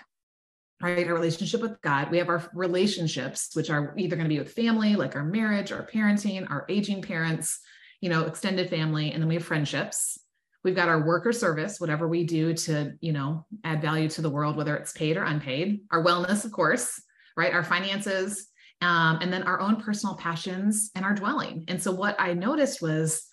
right? 0.81 1.07
Our 1.07 1.15
relationship 1.15 1.61
with 1.61 1.81
God. 1.83 2.11
We 2.11 2.19
have 2.19 2.29
our 2.29 2.49
relationships, 2.55 3.51
which 3.55 3.71
are 3.71 3.95
either 3.97 4.17
going 4.17 4.29
to 4.29 4.35
be 4.35 4.39
with 4.39 4.53
family, 4.53 4.97
like 4.97 5.15
our 5.15 5.25
marriage, 5.25 5.73
our 5.73 5.87
parenting, 5.87 6.51
our 6.51 6.65
aging 6.69 7.03
parents, 7.03 7.61
you 8.01 8.09
know, 8.09 8.25
extended 8.25 8.71
family. 8.71 9.13
And 9.13 9.23
then 9.23 9.29
we 9.29 9.35
have 9.35 9.45
friendships. 9.45 10.19
We've 10.65 10.77
got 10.77 10.89
our 10.89 11.07
work 11.07 11.27
or 11.27 11.33
service, 11.33 11.81
whatever 11.81 12.09
we 12.09 12.25
do 12.25 12.55
to, 12.55 12.93
you 13.01 13.13
know, 13.13 13.47
add 13.65 13.81
value 13.81 14.09
to 14.11 14.23
the 14.23 14.31
world, 14.31 14.57
whether 14.57 14.77
it's 14.77 14.93
paid 14.93 15.17
or 15.17 15.25
unpaid. 15.25 15.81
Our 15.91 16.03
wellness, 16.05 16.45
of 16.45 16.53
course, 16.53 17.03
right? 17.37 17.53
Our 17.53 17.65
finances, 17.65 18.49
um, 18.83 19.19
and 19.21 19.33
then 19.33 19.43
our 19.43 19.61
own 19.61 19.77
personal 19.77 20.17
passions 20.17 20.91
and 20.95 21.05
our 21.05 21.15
dwelling. 21.15 21.65
And 21.69 21.83
so 21.83 21.93
what 21.93 22.17
I 22.19 22.35
noticed 22.35 22.81
was 22.81 23.27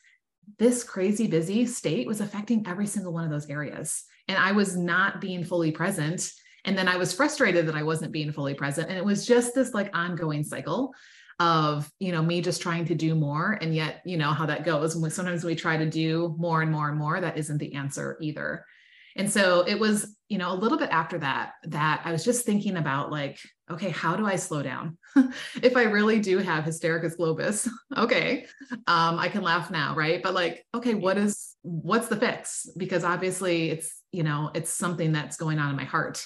this 0.60 0.84
crazy 0.84 1.28
busy 1.28 1.66
state 1.66 2.08
was 2.08 2.22
affecting 2.22 2.66
every 2.68 2.88
single 2.88 3.14
one 3.14 3.24
of 3.24 3.30
those 3.30 3.50
areas. 3.50 4.04
And 4.28 4.38
I 4.38 4.54
was 4.54 4.76
not 4.76 5.22
being 5.22 5.44
fully 5.44 5.72
present. 5.72 6.32
And 6.68 6.78
then 6.78 6.88
I 6.88 6.98
was 6.98 7.14
frustrated 7.14 7.66
that 7.68 7.76
I 7.76 7.82
wasn't 7.82 8.12
being 8.12 8.32
fully 8.32 8.54
present. 8.54 8.90
And 8.90 8.98
it 8.98 9.06
was 9.06 9.26
just 9.26 9.56
this 9.56 9.74
like 9.74 9.90
ongoing 9.98 10.44
cycle 10.44 10.94
of 11.40 11.90
you 12.00 12.12
know 12.12 12.22
me 12.22 12.42
just 12.42 12.62
trying 12.62 12.86
to 12.86 12.96
do 12.96 13.16
more. 13.16 13.58
And 13.62 13.74
yet 13.74 14.02
you 14.06 14.18
know 14.18 14.32
how 14.32 14.46
that 14.46 14.66
goes. 14.66 14.96
When 14.96 15.10
sometimes 15.10 15.44
we 15.44 15.56
try 15.56 15.78
to 15.78 15.90
do 15.90 16.36
more 16.38 16.62
and 16.62 16.72
more 16.72 16.90
and 16.90 16.98
more. 16.98 17.20
That 17.20 17.38
isn't 17.38 17.58
the 17.58 17.74
answer 17.74 18.18
either. 18.22 18.66
And 19.16 19.32
so 19.32 19.62
it 19.62 19.80
was 19.80 20.16
you 20.30 20.38
know 20.38 20.52
a 20.52 20.56
little 20.56 20.78
bit 20.78 20.90
after 20.92 21.18
that 21.20 21.54
that 21.64 22.02
i 22.04 22.12
was 22.12 22.26
just 22.26 22.46
thinking 22.46 22.76
about 22.76 23.10
like 23.12 23.40
okay 23.72 23.90
how 23.90 24.18
do 24.18 24.26
i 24.26 24.36
slow 24.36 24.62
down? 24.62 24.98
If 25.64 25.78
i 25.78 25.84
really 25.84 26.20
do 26.20 26.40
have 26.40 26.66
hystericus 26.66 27.18
globus 27.18 27.68
okay 27.98 28.46
um 28.88 29.18
i 29.18 29.30
can 29.30 29.42
laugh 29.42 29.72
now 29.72 29.96
right? 29.96 30.22
But 30.22 30.34
like 30.34 30.66
okay 30.76 30.96
what 30.96 31.18
is 31.18 31.56
what's 31.62 32.10
the 32.10 32.18
fix? 32.18 32.68
Because 32.76 33.06
obviously 33.06 33.70
it's 33.70 34.02
you 34.12 34.24
know 34.24 34.52
it's 34.54 34.70
something 34.70 35.14
that's 35.14 35.38
going 35.38 35.60
on 35.60 35.70
in 35.70 35.78
my 35.78 35.86
heart 35.86 36.26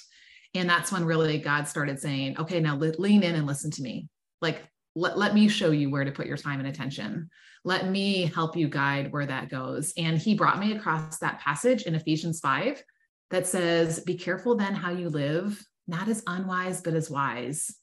and 0.54 0.70
that's 0.70 0.92
when 0.92 1.06
really 1.06 1.38
god 1.38 1.68
started 1.68 2.00
saying 2.00 2.38
okay 2.38 2.60
now 2.60 2.76
lean 2.76 3.24
in 3.24 3.36
and 3.36 3.48
listen 3.48 3.72
to 3.72 3.82
me. 3.82 4.08
Like 4.42 4.64
let, 4.96 5.18
let 5.18 5.34
me 5.34 5.48
show 5.48 5.72
you 5.72 5.90
where 5.90 6.04
to 6.04 6.12
put 6.12 6.28
your 6.28 6.38
time 6.38 6.60
and 6.60 6.68
attention. 6.68 7.30
Let 7.64 7.88
me 7.88 8.26
help 8.26 8.58
you 8.58 8.68
guide 8.68 9.12
where 9.12 9.26
that 9.26 9.50
goes. 9.50 9.94
And 9.98 10.18
he 10.18 10.36
brought 10.36 10.60
me 10.60 10.74
across 10.74 11.20
that 11.20 11.40
passage 11.40 11.84
in 11.84 11.96
ephesians 11.96 12.40
5 12.40 12.84
that 13.30 13.48
says 13.48 14.02
be 14.02 14.16
careful 14.16 14.56
then 14.56 14.74
how 14.74 14.92
you 14.92 15.10
live 15.10 15.64
not 15.88 16.08
as 16.08 16.24
unwise 16.28 16.82
but 16.82 16.94
as 16.94 17.10
wise 17.10 17.74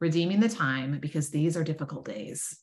redeeming 0.00 0.40
the 0.40 0.48
time 0.48 0.98
because 1.00 1.30
these 1.30 1.56
are 1.56 1.64
difficult 1.64 2.04
days. 2.04 2.58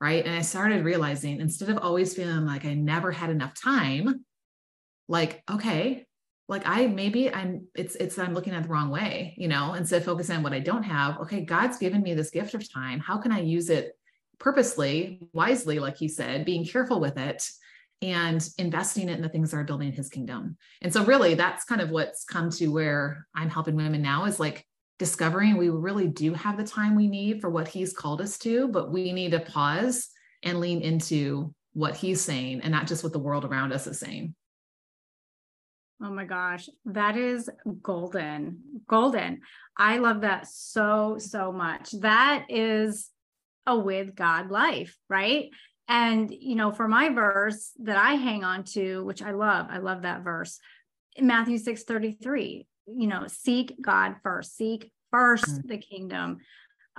Right? 0.00 0.24
And 0.24 0.34
i 0.34 0.42
started 0.42 0.84
realizing 0.84 1.40
instead 1.40 1.68
of 1.70 1.78
always 1.78 2.14
feeling 2.14 2.46
like 2.46 2.64
i 2.64 2.74
never 2.74 3.10
had 3.10 3.30
enough 3.30 3.54
time 3.54 4.24
like 5.08 5.42
okay 5.50 6.06
like 6.48 6.62
I 6.66 6.86
maybe 6.86 7.32
I'm 7.32 7.66
it's 7.74 7.94
it's 7.96 8.18
I'm 8.18 8.34
looking 8.34 8.54
at 8.54 8.62
the 8.62 8.68
wrong 8.68 8.90
way, 8.90 9.34
you 9.36 9.48
know, 9.48 9.74
instead 9.74 9.98
of 9.98 10.06
focusing 10.06 10.36
on 10.36 10.42
what 10.42 10.54
I 10.54 10.60
don't 10.60 10.82
have. 10.82 11.18
Okay, 11.20 11.44
God's 11.44 11.78
given 11.78 12.02
me 12.02 12.14
this 12.14 12.30
gift 12.30 12.54
of 12.54 12.72
time. 12.72 13.00
How 13.00 13.18
can 13.18 13.32
I 13.32 13.40
use 13.40 13.68
it 13.68 13.92
purposely, 14.38 15.20
wisely, 15.32 15.78
like 15.78 15.96
he 15.96 16.08
said, 16.08 16.44
being 16.44 16.64
careful 16.64 17.00
with 17.00 17.18
it 17.18 17.48
and 18.00 18.48
investing 18.58 19.08
it 19.08 19.16
in 19.16 19.22
the 19.22 19.28
things 19.28 19.50
that 19.50 19.56
are 19.58 19.64
building 19.64 19.92
his 19.92 20.08
kingdom. 20.08 20.56
And 20.82 20.92
so 20.92 21.04
really 21.04 21.34
that's 21.34 21.64
kind 21.64 21.80
of 21.80 21.90
what's 21.90 22.24
come 22.24 22.48
to 22.50 22.68
where 22.68 23.26
I'm 23.34 23.50
helping 23.50 23.74
women 23.74 24.02
now 24.02 24.24
is 24.24 24.38
like 24.38 24.64
discovering 24.98 25.56
we 25.56 25.68
really 25.68 26.06
do 26.06 26.32
have 26.34 26.56
the 26.56 26.64
time 26.64 26.94
we 26.94 27.08
need 27.08 27.40
for 27.40 27.50
what 27.50 27.68
he's 27.68 27.92
called 27.92 28.20
us 28.20 28.38
to, 28.38 28.68
but 28.68 28.92
we 28.92 29.12
need 29.12 29.32
to 29.32 29.40
pause 29.40 30.08
and 30.44 30.60
lean 30.60 30.80
into 30.80 31.52
what 31.72 31.96
he's 31.96 32.20
saying 32.20 32.60
and 32.60 32.70
not 32.70 32.86
just 32.86 33.02
what 33.02 33.12
the 33.12 33.18
world 33.18 33.44
around 33.44 33.72
us 33.72 33.86
is 33.86 33.98
saying. 33.98 34.34
Oh 36.02 36.10
my 36.10 36.24
gosh, 36.24 36.68
that 36.84 37.16
is 37.16 37.50
golden. 37.82 38.58
Golden. 38.86 39.40
I 39.76 39.98
love 39.98 40.20
that 40.20 40.46
so, 40.46 41.16
so 41.18 41.50
much. 41.52 41.90
That 42.00 42.46
is 42.48 43.10
a 43.66 43.76
with 43.76 44.14
God 44.14 44.50
life, 44.50 44.96
right? 45.08 45.50
And, 45.88 46.30
you 46.30 46.54
know, 46.54 46.70
for 46.70 46.86
my 46.86 47.08
verse 47.08 47.72
that 47.80 47.96
I 47.96 48.14
hang 48.14 48.44
on 48.44 48.64
to, 48.64 49.04
which 49.04 49.22
I 49.22 49.32
love, 49.32 49.66
I 49.70 49.78
love 49.78 50.02
that 50.02 50.22
verse, 50.22 50.60
Matthew 51.18 51.58
6 51.58 51.82
33, 51.82 52.66
you 52.86 53.06
know, 53.06 53.24
seek 53.26 53.74
God 53.80 54.16
first, 54.22 54.56
seek 54.56 54.92
1st 55.12 55.44
mm-hmm. 55.44 55.68
the 55.68 55.78
kingdom 55.78 56.38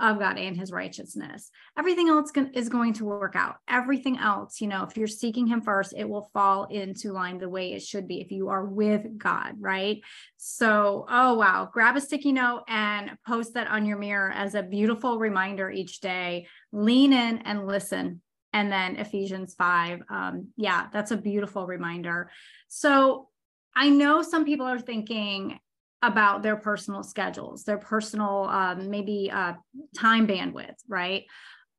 of 0.00 0.18
God 0.18 0.38
and 0.38 0.56
his 0.56 0.72
righteousness. 0.72 1.50
Everything 1.78 2.08
else 2.08 2.32
is 2.54 2.68
going 2.68 2.94
to 2.94 3.04
work 3.04 3.36
out. 3.36 3.56
Everything 3.68 4.18
else, 4.18 4.60
you 4.60 4.66
know, 4.66 4.84
if 4.84 4.96
you're 4.96 5.06
seeking 5.06 5.46
him 5.46 5.60
first, 5.60 5.94
it 5.96 6.08
will 6.08 6.30
fall 6.32 6.64
into 6.64 7.12
line 7.12 7.38
the 7.38 7.48
way 7.48 7.72
it 7.72 7.82
should 7.82 8.08
be 8.08 8.20
if 8.20 8.32
you 8.32 8.48
are 8.48 8.64
with 8.64 9.18
God, 9.18 9.54
right? 9.60 10.00
So, 10.36 11.06
oh, 11.08 11.34
wow, 11.34 11.68
grab 11.72 11.96
a 11.96 12.00
sticky 12.00 12.32
note 12.32 12.62
and 12.66 13.12
post 13.26 13.54
that 13.54 13.68
on 13.68 13.86
your 13.86 13.98
mirror 13.98 14.30
as 14.30 14.54
a 14.54 14.62
beautiful 14.62 15.18
reminder 15.18 15.70
each 15.70 16.00
day. 16.00 16.46
Lean 16.72 17.12
in 17.12 17.38
and 17.38 17.66
listen. 17.66 18.22
And 18.52 18.72
then 18.72 18.96
Ephesians 18.96 19.54
5. 19.54 20.02
Um, 20.10 20.48
yeah, 20.56 20.86
that's 20.92 21.12
a 21.12 21.16
beautiful 21.16 21.66
reminder. 21.66 22.30
So, 22.68 23.28
I 23.76 23.88
know 23.88 24.22
some 24.22 24.44
people 24.44 24.66
are 24.66 24.80
thinking, 24.80 25.60
about 26.02 26.42
their 26.42 26.56
personal 26.56 27.02
schedules, 27.02 27.64
their 27.64 27.78
personal 27.78 28.44
um, 28.44 28.90
maybe 28.90 29.30
uh, 29.32 29.54
time 29.96 30.26
bandwidth, 30.26 30.76
right? 30.88 31.24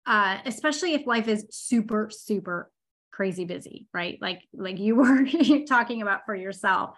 Uh, 0.06 0.38
especially 0.46 0.94
if 0.94 1.06
life 1.08 1.28
is 1.28 1.46
super, 1.50 2.10
super 2.12 2.72
crazy 3.12 3.46
busy, 3.46 3.88
right? 3.94 4.18
Like 4.22 4.42
like 4.54 4.80
you 4.80 4.96
were 4.98 5.26
talking 5.68 6.02
about 6.02 6.26
for 6.26 6.36
yourself. 6.36 6.98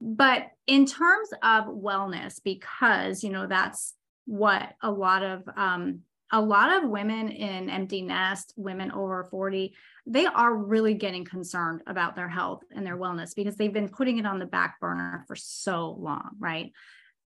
But 0.00 0.48
in 0.66 0.86
terms 0.86 1.28
of 1.42 1.66
wellness, 1.66 2.40
because 2.42 3.22
you 3.22 3.30
know 3.30 3.46
that's 3.46 3.94
what 4.26 4.72
a 4.82 4.90
lot 4.90 5.22
of 5.22 5.42
um, 5.56 6.00
a 6.34 6.40
lot 6.40 6.82
of 6.82 6.90
women 6.90 7.28
in 7.28 7.70
empty 7.70 8.02
nest, 8.02 8.52
women 8.56 8.90
over 8.90 9.22
40, 9.30 9.72
they 10.04 10.26
are 10.26 10.52
really 10.52 10.94
getting 10.94 11.24
concerned 11.24 11.82
about 11.86 12.16
their 12.16 12.28
health 12.28 12.64
and 12.74 12.84
their 12.84 12.98
wellness 12.98 13.36
because 13.36 13.54
they've 13.54 13.72
been 13.72 13.88
putting 13.88 14.18
it 14.18 14.26
on 14.26 14.40
the 14.40 14.44
back 14.44 14.80
burner 14.80 15.24
for 15.28 15.36
so 15.36 15.96
long, 15.96 16.30
right? 16.40 16.72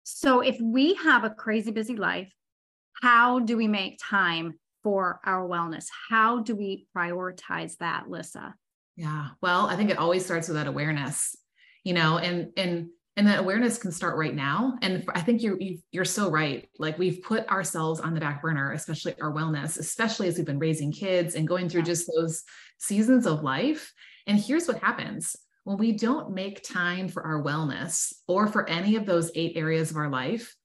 So 0.04 0.40
if 0.40 0.58
we 0.62 0.94
have 0.96 1.26
a 1.26 1.30
crazy 1.30 1.72
busy 1.72 1.98
life, 1.98 2.32
how 3.02 3.40
do 3.40 3.58
we 3.58 3.68
make 3.68 4.00
time 4.02 4.54
for 4.84 5.20
our 5.26 5.46
wellness? 5.46 5.88
How 6.10 6.40
do 6.40 6.56
we 6.56 6.88
prioritize 6.96 7.76
that, 7.80 8.10
Lissa? 8.10 8.56
Yeah. 8.96 9.32
Well, 9.42 9.68
I 9.68 9.76
think 9.76 9.90
it 9.90 9.98
always 9.98 10.24
starts 10.24 10.48
with 10.48 10.56
that 10.56 10.68
awareness, 10.68 11.36
you 11.84 11.94
know, 11.94 12.20
and 12.20 12.54
and 12.56 12.88
and 13.16 13.28
that 13.28 13.40
awareness 13.40 13.78
can 13.78 13.92
start 13.92 14.18
right 14.18 14.34
now. 14.34 14.78
And 14.82 15.04
i 15.14 15.22
think 15.22 15.44
you're 15.44 15.60
you're 15.92 16.06
so 16.06 16.30
right. 16.30 16.68
Like 16.80 16.98
we've 16.98 17.22
put 17.22 17.48
ourselves 17.50 18.00
on 18.00 18.14
the 18.14 18.20
back 18.20 18.42
burner 18.42 18.72
especially 18.72 19.16
our 19.22 19.32
wellness 19.32 19.78
especially 19.78 20.28
as 20.28 20.38
we've 20.38 20.46
been 20.46 20.60
raising 20.60 20.92
kids 20.92 21.36
and 21.36 21.48
going 21.48 21.70
through 21.70 21.82
yeah. 21.82 21.88
just 21.88 22.12
those 22.16 22.44
seasons 22.78 23.26
of 23.26 23.44
life. 23.44 23.94
And 24.28 24.40
here's 24.40 24.68
what 24.68 24.80
happens. 24.80 25.36
When 25.64 25.78
we 25.78 25.94
don't 25.94 26.34
make 26.34 26.62
time 26.64 27.08
for 27.08 27.24
our 27.24 27.42
wellness 27.42 28.14
or 28.28 28.48
for 28.48 28.68
any 28.70 28.96
of 28.96 29.06
those 29.06 29.32
eight 29.36 29.56
areas 29.56 29.92
of 29.92 29.98
our 29.98 30.10
life 30.10 30.56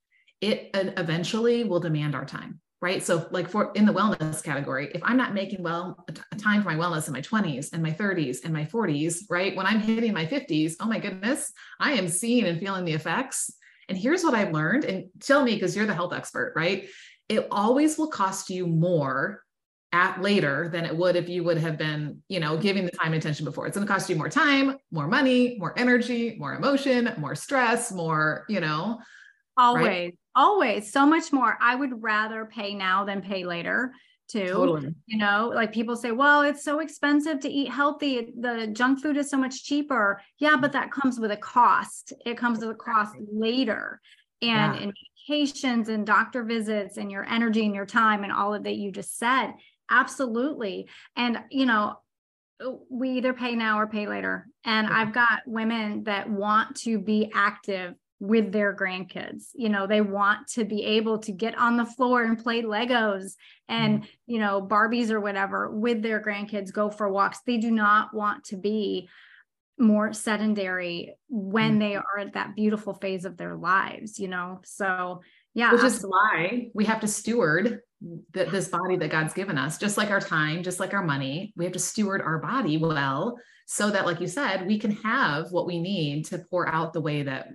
it 0.40 0.70
eventually 0.74 1.64
will 1.64 1.80
demand 1.80 2.14
our 2.14 2.24
time 2.24 2.60
right? 2.80 3.02
So, 3.02 3.26
like 3.30 3.48
for 3.48 3.72
in 3.74 3.84
the 3.84 3.92
wellness 3.92 4.42
category, 4.42 4.90
if 4.94 5.02
I'm 5.04 5.16
not 5.16 5.34
making 5.34 5.62
well 5.62 6.06
time 6.38 6.62
for 6.62 6.68
my 6.68 6.76
wellness 6.76 7.06
in 7.06 7.12
my 7.12 7.20
20s 7.20 7.72
and 7.72 7.82
my 7.82 7.90
30s 7.90 8.44
and 8.44 8.52
my 8.52 8.64
40s, 8.64 9.24
right? 9.28 9.56
When 9.56 9.66
I'm 9.66 9.80
hitting 9.80 10.12
my 10.12 10.26
50s, 10.26 10.74
oh 10.80 10.86
my 10.86 10.98
goodness, 10.98 11.52
I 11.80 11.92
am 11.92 12.08
seeing 12.08 12.44
and 12.44 12.60
feeling 12.60 12.84
the 12.84 12.92
effects. 12.92 13.52
And 13.88 13.96
here's 13.96 14.22
what 14.22 14.34
I've 14.34 14.52
learned, 14.52 14.84
and 14.84 15.06
tell 15.20 15.42
me 15.42 15.54
because 15.54 15.74
you're 15.74 15.86
the 15.86 15.94
health 15.94 16.12
expert, 16.12 16.52
right? 16.54 16.88
It 17.28 17.48
always 17.50 17.98
will 17.98 18.08
cost 18.08 18.50
you 18.50 18.66
more 18.66 19.42
at 19.92 20.20
later 20.20 20.68
than 20.68 20.84
it 20.84 20.94
would 20.94 21.16
if 21.16 21.28
you 21.28 21.42
would 21.44 21.56
have 21.56 21.78
been, 21.78 22.22
you 22.28 22.40
know, 22.40 22.58
giving 22.58 22.84
the 22.84 22.90
time 22.90 23.14
and 23.14 23.22
attention 23.22 23.44
before. 23.44 23.66
It's 23.66 23.76
going 23.76 23.86
to 23.86 23.92
cost 23.92 24.10
you 24.10 24.16
more 24.16 24.28
time, 24.28 24.76
more 24.90 25.06
money, 25.06 25.56
more 25.58 25.72
energy, 25.78 26.36
more 26.38 26.54
emotion, 26.54 27.14
more 27.16 27.34
stress, 27.34 27.90
more, 27.90 28.44
you 28.48 28.60
know. 28.60 29.00
Always. 29.56 29.86
Right? 29.86 30.18
Always 30.38 30.92
so 30.92 31.04
much 31.04 31.32
more. 31.32 31.58
I 31.60 31.74
would 31.74 32.00
rather 32.02 32.46
pay 32.46 32.72
now 32.72 33.04
than 33.04 33.20
pay 33.20 33.44
later 33.44 33.92
too. 34.28 34.46
Totally. 34.46 34.94
You 35.06 35.18
know, 35.18 35.50
like 35.52 35.72
people 35.72 35.96
say, 35.96 36.12
well, 36.12 36.42
it's 36.42 36.62
so 36.62 36.78
expensive 36.78 37.40
to 37.40 37.48
eat 37.48 37.70
healthy. 37.70 38.32
The 38.38 38.68
junk 38.68 39.02
food 39.02 39.16
is 39.16 39.28
so 39.28 39.36
much 39.36 39.64
cheaper. 39.64 40.22
Yeah, 40.38 40.56
but 40.56 40.72
that 40.72 40.92
comes 40.92 41.18
with 41.18 41.32
a 41.32 41.36
cost. 41.36 42.12
It 42.24 42.38
comes 42.38 42.60
with 42.60 42.70
a 42.70 42.74
cost 42.74 43.16
later. 43.32 44.00
And 44.40 44.76
yeah. 44.76 44.80
in 44.80 44.92
medications 44.92 45.88
and 45.88 46.06
doctor 46.06 46.44
visits 46.44 46.98
and 46.98 47.10
your 47.10 47.24
energy 47.24 47.64
and 47.64 47.74
your 47.74 47.86
time 47.86 48.22
and 48.22 48.32
all 48.32 48.54
of 48.54 48.62
that 48.62 48.76
you 48.76 48.92
just 48.92 49.18
said. 49.18 49.54
Absolutely. 49.90 50.88
And, 51.16 51.40
you 51.50 51.66
know, 51.66 51.96
we 52.90 53.10
either 53.10 53.32
pay 53.32 53.56
now 53.56 53.80
or 53.80 53.86
pay 53.86 54.06
later. 54.06 54.46
And 54.64 54.86
I've 54.86 55.12
got 55.12 55.40
women 55.46 56.04
that 56.04 56.30
want 56.30 56.76
to 56.82 56.98
be 56.98 57.32
active 57.34 57.94
with 58.20 58.50
their 58.52 58.74
grandkids. 58.74 59.48
You 59.54 59.68
know, 59.68 59.86
they 59.86 60.00
want 60.00 60.48
to 60.48 60.64
be 60.64 60.84
able 60.84 61.18
to 61.20 61.32
get 61.32 61.56
on 61.56 61.76
the 61.76 61.86
floor 61.86 62.24
and 62.24 62.36
play 62.36 62.62
Legos 62.62 63.34
and, 63.68 64.02
mm. 64.02 64.06
you 64.26 64.38
know, 64.38 64.60
Barbies 64.60 65.10
or 65.10 65.20
whatever 65.20 65.70
with 65.70 66.02
their 66.02 66.20
grandkids, 66.20 66.72
go 66.72 66.90
for 66.90 67.08
walks. 67.08 67.40
They 67.46 67.58
do 67.58 67.70
not 67.70 68.12
want 68.12 68.44
to 68.44 68.56
be 68.56 69.08
more 69.78 70.12
sedentary 70.12 71.14
when 71.28 71.76
mm. 71.76 71.80
they 71.80 71.94
are 71.94 72.18
at 72.18 72.32
that 72.32 72.56
beautiful 72.56 72.94
phase 72.94 73.24
of 73.24 73.36
their 73.36 73.56
lives, 73.56 74.18
you 74.18 74.26
know? 74.26 74.60
So, 74.64 75.22
yeah. 75.54 75.72
Which 75.72 75.82
absolutely. 75.82 76.08
is 76.08 76.10
why 76.10 76.70
we 76.74 76.84
have 76.86 77.00
to 77.00 77.08
steward 77.08 77.80
the, 78.32 78.44
this 78.46 78.68
body 78.68 78.96
that 78.96 79.10
God's 79.10 79.34
given 79.34 79.58
us, 79.58 79.78
just 79.78 79.96
like 79.96 80.10
our 80.10 80.20
time, 80.20 80.62
just 80.62 80.80
like 80.80 80.92
our 80.92 81.04
money. 81.04 81.52
We 81.56 81.64
have 81.64 81.72
to 81.74 81.78
steward 81.78 82.22
our 82.22 82.38
body 82.38 82.76
well 82.76 83.38
so 83.66 83.90
that, 83.90 84.06
like 84.06 84.20
you 84.20 84.26
said, 84.28 84.66
we 84.66 84.78
can 84.78 84.92
have 84.92 85.52
what 85.52 85.66
we 85.66 85.78
need 85.78 86.26
to 86.26 86.38
pour 86.50 86.68
out 86.68 86.92
the 86.92 87.00
way 87.00 87.22
that 87.22 87.48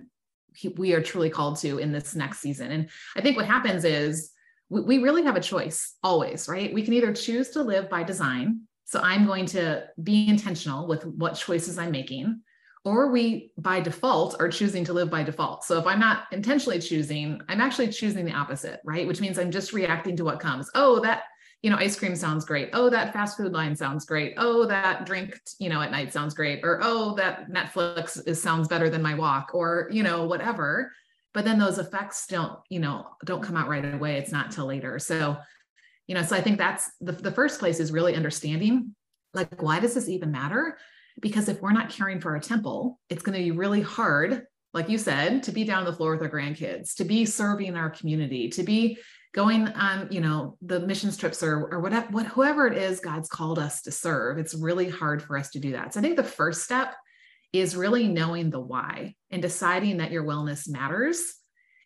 we 0.76 0.92
are 0.92 1.02
truly 1.02 1.30
called 1.30 1.58
to 1.58 1.78
in 1.78 1.92
this 1.92 2.14
next 2.14 2.40
season. 2.40 2.70
And 2.70 2.88
I 3.16 3.20
think 3.20 3.36
what 3.36 3.46
happens 3.46 3.84
is 3.84 4.30
we, 4.68 4.80
we 4.82 4.98
really 4.98 5.22
have 5.24 5.36
a 5.36 5.40
choice 5.40 5.94
always, 6.02 6.48
right? 6.48 6.72
We 6.72 6.82
can 6.82 6.94
either 6.94 7.12
choose 7.12 7.50
to 7.50 7.62
live 7.62 7.90
by 7.90 8.02
design 8.02 8.66
So 8.84 9.00
I'm 9.00 9.26
going 9.26 9.46
to 9.46 9.84
be 10.02 10.28
intentional 10.28 10.86
with 10.86 11.04
what 11.04 11.34
choices 11.34 11.78
I'm 11.78 11.90
making. 11.90 12.40
Or 12.84 13.10
we 13.10 13.50
by 13.56 13.80
default 13.80 14.36
are 14.40 14.50
choosing 14.50 14.84
to 14.84 14.92
live 14.92 15.10
by 15.10 15.22
default. 15.22 15.64
So 15.64 15.78
if 15.78 15.86
I'm 15.86 15.98
not 15.98 16.24
intentionally 16.32 16.78
choosing, 16.78 17.40
I'm 17.48 17.62
actually 17.62 17.88
choosing 17.88 18.26
the 18.26 18.34
opposite, 18.34 18.80
right? 18.84 19.06
Which 19.06 19.22
means 19.22 19.38
I'm 19.38 19.50
just 19.50 19.72
reacting 19.72 20.16
to 20.16 20.24
what 20.24 20.38
comes. 20.38 20.70
Oh, 20.74 21.00
that 21.00 21.22
you 21.64 21.70
know, 21.70 21.76
ice 21.76 21.96
cream 21.96 22.14
sounds 22.14 22.44
great. 22.44 22.68
Oh, 22.74 22.90
that 22.90 23.14
fast 23.14 23.38
food 23.38 23.54
line 23.54 23.74
sounds 23.74 24.04
great. 24.04 24.34
Oh, 24.36 24.66
that 24.66 25.06
drink, 25.06 25.40
you 25.58 25.70
know, 25.70 25.80
at 25.80 25.90
night 25.90 26.12
sounds 26.12 26.34
great. 26.34 26.60
Or, 26.62 26.78
oh, 26.82 27.14
that 27.14 27.50
Netflix 27.50 28.20
is 28.28 28.40
sounds 28.40 28.68
better 28.68 28.90
than 28.90 29.00
my 29.00 29.14
walk 29.14 29.52
or, 29.54 29.88
you 29.90 30.02
know, 30.02 30.26
whatever. 30.26 30.92
But 31.32 31.46
then 31.46 31.58
those 31.58 31.78
effects 31.78 32.26
don't, 32.26 32.58
you 32.68 32.80
know, 32.80 33.06
don't 33.24 33.42
come 33.42 33.56
out 33.56 33.70
right 33.70 33.94
away. 33.94 34.18
It's 34.18 34.30
not 34.30 34.50
till 34.50 34.66
later. 34.66 34.98
So, 34.98 35.38
you 36.06 36.14
know, 36.14 36.22
so 36.22 36.36
I 36.36 36.42
think 36.42 36.58
that's 36.58 36.90
the, 37.00 37.12
the 37.12 37.32
first 37.32 37.60
place 37.60 37.80
is 37.80 37.90
really 37.90 38.14
understanding 38.14 38.94
like, 39.32 39.62
why 39.62 39.80
does 39.80 39.94
this 39.94 40.10
even 40.10 40.30
matter? 40.30 40.76
Because 41.22 41.48
if 41.48 41.62
we're 41.62 41.72
not 41.72 41.88
caring 41.88 42.20
for 42.20 42.34
our 42.34 42.40
temple, 42.40 43.00
it's 43.08 43.22
going 43.22 43.38
to 43.38 43.42
be 43.42 43.52
really 43.52 43.80
hard 43.80 44.42
like 44.74 44.88
you 44.88 44.98
said, 44.98 45.44
to 45.44 45.52
be 45.52 45.62
down 45.62 45.84
the 45.84 45.92
floor 45.92 46.10
with 46.10 46.22
our 46.22 46.28
grandkids, 46.28 46.96
to 46.96 47.04
be 47.04 47.24
serving 47.24 47.76
our 47.76 47.88
community, 47.88 48.48
to 48.48 48.64
be 48.64 48.98
going 49.34 49.68
on 49.68 50.08
you 50.10 50.20
know 50.20 50.56
the 50.62 50.80
missions 50.80 51.16
trips 51.16 51.42
or 51.42 51.66
or 51.66 51.80
whatever 51.80 52.06
what 52.10 52.26
whoever 52.26 52.66
it 52.66 52.78
is 52.78 53.00
god's 53.00 53.28
called 53.28 53.58
us 53.58 53.82
to 53.82 53.90
serve 53.90 54.38
it's 54.38 54.54
really 54.54 54.88
hard 54.88 55.22
for 55.22 55.36
us 55.36 55.50
to 55.50 55.58
do 55.58 55.72
that. 55.72 55.92
So 55.92 56.00
i 56.00 56.02
think 56.02 56.16
the 56.16 56.24
first 56.24 56.62
step 56.62 56.94
is 57.52 57.76
really 57.76 58.08
knowing 58.08 58.50
the 58.50 58.60
why 58.60 59.14
and 59.30 59.42
deciding 59.42 59.98
that 59.98 60.10
your 60.10 60.24
wellness 60.24 60.68
matters. 60.68 61.34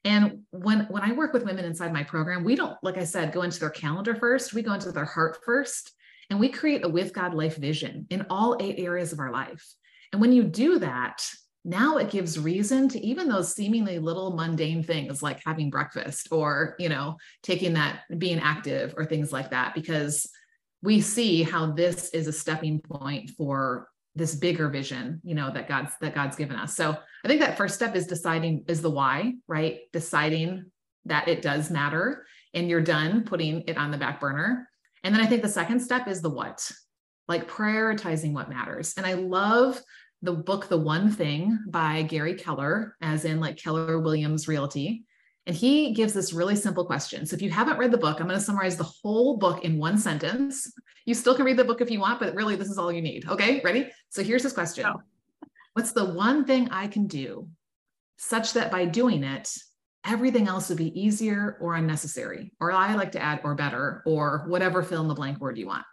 And 0.04 0.40
when 0.50 0.86
when 0.88 1.02
i 1.02 1.12
work 1.12 1.32
with 1.32 1.44
women 1.44 1.64
inside 1.64 1.92
my 1.92 2.04
program 2.04 2.44
we 2.44 2.54
don't 2.54 2.76
like 2.82 2.98
i 2.98 3.04
said 3.04 3.32
go 3.32 3.42
into 3.42 3.58
their 3.58 3.70
calendar 3.70 4.14
first 4.14 4.54
we 4.54 4.62
go 4.62 4.72
into 4.72 4.92
their 4.92 5.04
heart 5.04 5.38
first 5.44 5.92
and 6.30 6.38
we 6.38 6.48
create 6.48 6.84
a 6.84 6.88
with 6.88 7.12
god 7.12 7.34
life 7.34 7.56
vision 7.56 8.06
in 8.10 8.26
all 8.30 8.56
eight 8.60 8.78
areas 8.78 9.12
of 9.12 9.18
our 9.18 9.32
life. 9.32 9.64
And 10.12 10.20
when 10.20 10.32
you 10.32 10.44
do 10.44 10.78
that 10.78 11.26
now 11.64 11.96
it 11.96 12.10
gives 12.10 12.38
reason 12.38 12.88
to 12.88 13.00
even 13.00 13.28
those 13.28 13.54
seemingly 13.54 13.98
little 13.98 14.34
mundane 14.34 14.82
things 14.82 15.22
like 15.22 15.40
having 15.44 15.70
breakfast 15.70 16.28
or 16.30 16.76
you 16.78 16.88
know 16.88 17.16
taking 17.42 17.74
that 17.74 18.00
being 18.18 18.38
active 18.38 18.94
or 18.96 19.04
things 19.04 19.32
like 19.32 19.50
that 19.50 19.74
because 19.74 20.28
we 20.82 21.00
see 21.00 21.42
how 21.42 21.72
this 21.72 22.10
is 22.10 22.26
a 22.26 22.32
stepping 22.32 22.80
point 22.80 23.30
for 23.30 23.88
this 24.14 24.34
bigger 24.34 24.68
vision 24.68 25.20
you 25.24 25.34
know 25.34 25.50
that 25.52 25.68
god's 25.68 25.92
that 26.00 26.14
god's 26.14 26.36
given 26.36 26.56
us. 26.56 26.74
So 26.74 26.96
i 27.24 27.28
think 27.28 27.40
that 27.40 27.56
first 27.56 27.74
step 27.74 27.94
is 27.94 28.06
deciding 28.06 28.64
is 28.68 28.80
the 28.80 28.90
why 28.90 29.34
right? 29.46 29.80
Deciding 29.92 30.70
that 31.04 31.28
it 31.28 31.42
does 31.42 31.70
matter 31.70 32.26
and 32.54 32.68
you're 32.68 32.80
done 32.80 33.24
putting 33.24 33.62
it 33.66 33.76
on 33.76 33.90
the 33.90 33.98
back 33.98 34.20
burner. 34.20 34.68
And 35.04 35.14
then 35.14 35.22
i 35.22 35.26
think 35.26 35.42
the 35.42 35.48
second 35.48 35.80
step 35.80 36.08
is 36.08 36.22
the 36.22 36.30
what 36.30 36.70
like 37.26 37.48
prioritizing 37.48 38.32
what 38.32 38.48
matters. 38.48 38.94
And 38.96 39.04
i 39.04 39.14
love 39.14 39.80
the 40.22 40.32
book 40.32 40.68
The 40.68 40.76
One 40.76 41.10
Thing 41.10 41.58
by 41.68 42.02
Gary 42.02 42.34
Keller, 42.34 42.96
as 43.00 43.24
in 43.24 43.40
like 43.40 43.56
Keller 43.56 44.00
Williams 44.00 44.48
Realty. 44.48 45.04
And 45.46 45.56
he 45.56 45.94
gives 45.94 46.12
this 46.12 46.32
really 46.32 46.56
simple 46.56 46.84
question. 46.84 47.24
So 47.24 47.34
if 47.34 47.42
you 47.42 47.50
haven't 47.50 47.78
read 47.78 47.90
the 47.90 47.98
book, 47.98 48.20
I'm 48.20 48.26
going 48.26 48.38
to 48.38 48.44
summarize 48.44 48.76
the 48.76 48.84
whole 48.84 49.38
book 49.38 49.64
in 49.64 49.78
one 49.78 49.96
sentence. 49.96 50.70
You 51.06 51.14
still 51.14 51.34
can 51.34 51.46
read 51.46 51.56
the 51.56 51.64
book 51.64 51.80
if 51.80 51.90
you 51.90 52.00
want, 52.00 52.20
but 52.20 52.34
really, 52.34 52.56
this 52.56 52.68
is 52.68 52.76
all 52.76 52.92
you 52.92 53.00
need. 53.00 53.26
Okay, 53.28 53.60
ready? 53.64 53.88
So 54.10 54.22
here's 54.22 54.42
his 54.42 54.52
question 54.52 54.84
oh. 54.86 55.00
What's 55.72 55.92
the 55.92 56.04
one 56.04 56.44
thing 56.44 56.68
I 56.70 56.88
can 56.88 57.06
do 57.06 57.48
such 58.18 58.52
that 58.54 58.70
by 58.70 58.84
doing 58.84 59.22
it, 59.22 59.48
everything 60.04 60.48
else 60.48 60.68
would 60.68 60.78
be 60.78 61.00
easier 61.00 61.56
or 61.60 61.76
unnecessary? 61.76 62.52
Or 62.60 62.72
I 62.72 62.94
like 62.94 63.12
to 63.12 63.22
add, 63.22 63.40
or 63.44 63.54
better, 63.54 64.02
or 64.04 64.44
whatever 64.48 64.82
fill 64.82 65.02
in 65.02 65.08
the 65.08 65.14
blank 65.14 65.40
word 65.40 65.56
you 65.56 65.68
want 65.68 65.86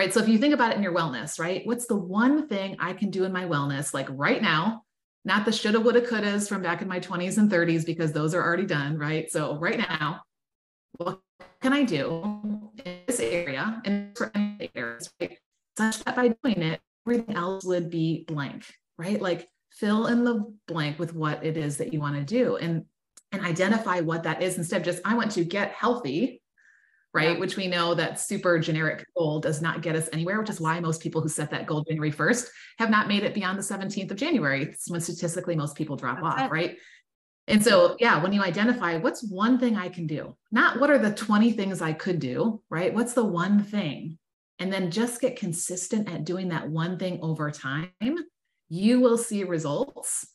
right? 0.00 0.14
So 0.14 0.20
if 0.20 0.28
you 0.30 0.38
think 0.38 0.54
about 0.54 0.70
it 0.70 0.78
in 0.78 0.82
your 0.82 0.94
wellness, 0.94 1.38
right? 1.38 1.60
What's 1.66 1.86
the 1.86 1.94
one 1.94 2.48
thing 2.48 2.74
I 2.80 2.94
can 2.94 3.10
do 3.10 3.24
in 3.24 3.32
my 3.32 3.44
wellness, 3.44 3.92
like 3.92 4.08
right 4.08 4.40
now, 4.40 4.82
not 5.26 5.44
the 5.44 5.52
shoulda, 5.52 5.78
woulda, 5.78 6.00
couldas 6.00 6.48
from 6.48 6.62
back 6.62 6.80
in 6.80 6.88
my 6.88 6.98
20s 6.98 7.36
and 7.36 7.50
30s, 7.50 7.84
because 7.84 8.10
those 8.10 8.34
are 8.34 8.42
already 8.42 8.64
done, 8.64 8.96
right? 8.96 9.30
So 9.30 9.58
right 9.58 9.78
now, 9.78 10.22
what 10.96 11.20
can 11.60 11.74
I 11.74 11.82
do 11.82 12.40
in 12.82 13.00
this 13.06 13.20
area 13.20 13.82
and 13.84 14.16
areas, 14.74 15.10
right? 15.20 15.36
Such 15.76 16.02
that 16.04 16.16
by 16.16 16.28
doing 16.42 16.62
it, 16.62 16.80
everything 17.06 17.36
else 17.36 17.66
would 17.66 17.90
be 17.90 18.24
blank, 18.26 18.64
right? 18.96 19.20
Like 19.20 19.50
fill 19.70 20.06
in 20.06 20.24
the 20.24 20.50
blank 20.66 20.98
with 20.98 21.14
what 21.14 21.44
it 21.44 21.58
is 21.58 21.76
that 21.76 21.92
you 21.92 22.00
want 22.00 22.16
to 22.16 22.24
do 22.24 22.56
and 22.56 22.86
and 23.32 23.44
identify 23.44 24.00
what 24.00 24.22
that 24.22 24.40
is 24.42 24.56
instead 24.56 24.78
of 24.78 24.86
just 24.86 25.02
I 25.04 25.14
want 25.14 25.32
to 25.32 25.44
get 25.44 25.72
healthy 25.72 26.40
right? 27.12 27.38
Which 27.38 27.56
we 27.56 27.66
know 27.66 27.94
that 27.94 28.20
super 28.20 28.58
generic 28.58 29.04
goal 29.16 29.40
does 29.40 29.60
not 29.60 29.82
get 29.82 29.96
us 29.96 30.08
anywhere, 30.12 30.38
which 30.40 30.50
is 30.50 30.60
why 30.60 30.78
most 30.80 31.02
people 31.02 31.20
who 31.20 31.28
set 31.28 31.50
that 31.50 31.66
goal 31.66 31.82
January 31.82 32.12
1st 32.12 32.48
have 32.78 32.90
not 32.90 33.08
made 33.08 33.24
it 33.24 33.34
beyond 33.34 33.58
the 33.58 33.62
17th 33.62 34.10
of 34.10 34.16
January. 34.16 34.62
It's 34.62 34.90
when 34.90 35.00
statistically 35.00 35.56
most 35.56 35.76
people 35.76 35.96
drop 35.96 36.20
That's 36.22 36.34
off, 36.34 36.40
it. 36.42 36.50
right? 36.52 36.76
And 37.48 37.62
so, 37.64 37.96
yeah, 37.98 38.22
when 38.22 38.32
you 38.32 38.42
identify 38.42 38.96
what's 38.98 39.24
one 39.24 39.58
thing 39.58 39.76
I 39.76 39.88
can 39.88 40.06
do, 40.06 40.36
not 40.52 40.78
what 40.78 40.90
are 40.90 40.98
the 40.98 41.12
20 41.12 41.50
things 41.52 41.82
I 41.82 41.92
could 41.92 42.20
do, 42.20 42.62
right? 42.70 42.94
What's 42.94 43.14
the 43.14 43.24
one 43.24 43.64
thing? 43.64 44.18
And 44.60 44.72
then 44.72 44.90
just 44.90 45.20
get 45.20 45.36
consistent 45.36 46.08
at 46.12 46.24
doing 46.24 46.50
that 46.50 46.68
one 46.68 46.96
thing 46.98 47.18
over 47.22 47.50
time, 47.50 47.90
you 48.68 49.00
will 49.00 49.18
see 49.18 49.42
results 49.42 50.28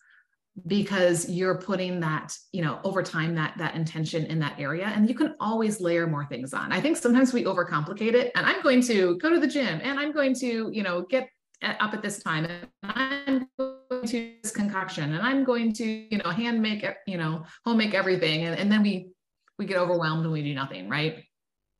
because 0.67 1.29
you're 1.29 1.57
putting 1.57 1.99
that 1.99 2.35
you 2.53 2.61
know 2.61 2.79
over 2.83 3.03
time 3.03 3.35
that 3.35 3.57
that 3.57 3.75
intention 3.75 4.25
in 4.25 4.39
that 4.39 4.57
area 4.57 4.85
and 4.85 5.09
you 5.09 5.15
can 5.15 5.35
always 5.39 5.81
layer 5.81 6.07
more 6.07 6.25
things 6.25 6.53
on. 6.53 6.71
I 6.71 6.79
think 6.79 6.95
sometimes 6.97 7.33
we 7.33 7.43
overcomplicate 7.43 8.13
it 8.13 8.31
and 8.35 8.45
i'm 8.45 8.61
going 8.61 8.81
to 8.81 9.17
go 9.17 9.29
to 9.29 9.39
the 9.39 9.47
gym 9.47 9.79
and 9.83 9.99
i'm 9.99 10.11
going 10.11 10.33
to 10.35 10.69
you 10.71 10.83
know 10.83 11.05
get 11.09 11.29
uh, 11.61 11.73
up 11.79 11.93
at 11.93 12.01
this 12.01 12.21
time 12.23 12.45
and 12.45 12.67
i'm 12.83 13.47
going 13.57 14.07
to 14.07 14.33
this 14.41 14.51
concoction 14.51 15.13
and 15.13 15.21
i'm 15.21 15.43
going 15.43 15.73
to 15.73 15.85
you 15.85 16.17
know 16.17 16.29
hand 16.29 16.61
make 16.61 16.85
you 17.05 17.17
know 17.17 17.43
home 17.65 17.77
make 17.77 17.93
everything 17.93 18.45
and, 18.45 18.57
and 18.57 18.71
then 18.71 18.81
we 18.81 19.09
we 19.57 19.65
get 19.65 19.77
overwhelmed 19.77 20.23
and 20.23 20.33
we 20.33 20.43
do 20.43 20.53
nothing 20.53 20.89
right? 20.89 21.23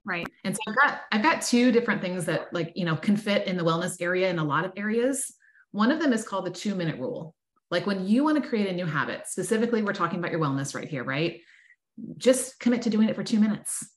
Right. 0.08 0.28
And 0.44 0.56
so 0.56 0.60
i've 0.68 0.76
got 0.76 1.02
i've 1.12 1.24
got 1.24 1.42
two 1.42 1.72
different 1.72 2.02
things 2.02 2.26
that 2.26 2.54
like 2.54 2.72
you 2.76 2.86
know 2.86 2.96
can 2.96 3.18
fit 3.18 3.48
in 3.48 3.58
the 3.58 3.64
wellness 3.64 4.02
area 4.02 4.30
in 4.30 4.38
a 4.38 4.44
lot 4.44 4.66
of 4.66 4.74
areas. 4.78 5.34
One 5.72 5.92
of 5.92 6.00
them 6.00 6.14
is 6.14 6.26
called 6.26 6.46
the 6.46 6.52
two 6.52 6.76
minute 6.76 7.00
rule 7.00 7.36
like 7.71 7.86
when 7.86 8.08
you 8.08 8.23
want 8.23 8.41
to 8.41 8.47
create 8.47 8.67
a 8.67 8.73
new 8.73 8.86
habit, 8.86 9.28
specifically, 9.28 9.82
we're 9.82 9.93
talking 9.93 10.19
about 10.19 10.32
your 10.32 10.39
wellness 10.39 10.75
right 10.75 10.88
here, 10.88 11.04
right? 11.04 11.41
Just 12.17 12.60
commit 12.60 12.84
to 12.84 12.89
doing 12.89 13.10
it 13.10 13.15
for 13.15 13.23
two 13.23 13.39
minutes, 13.39 13.88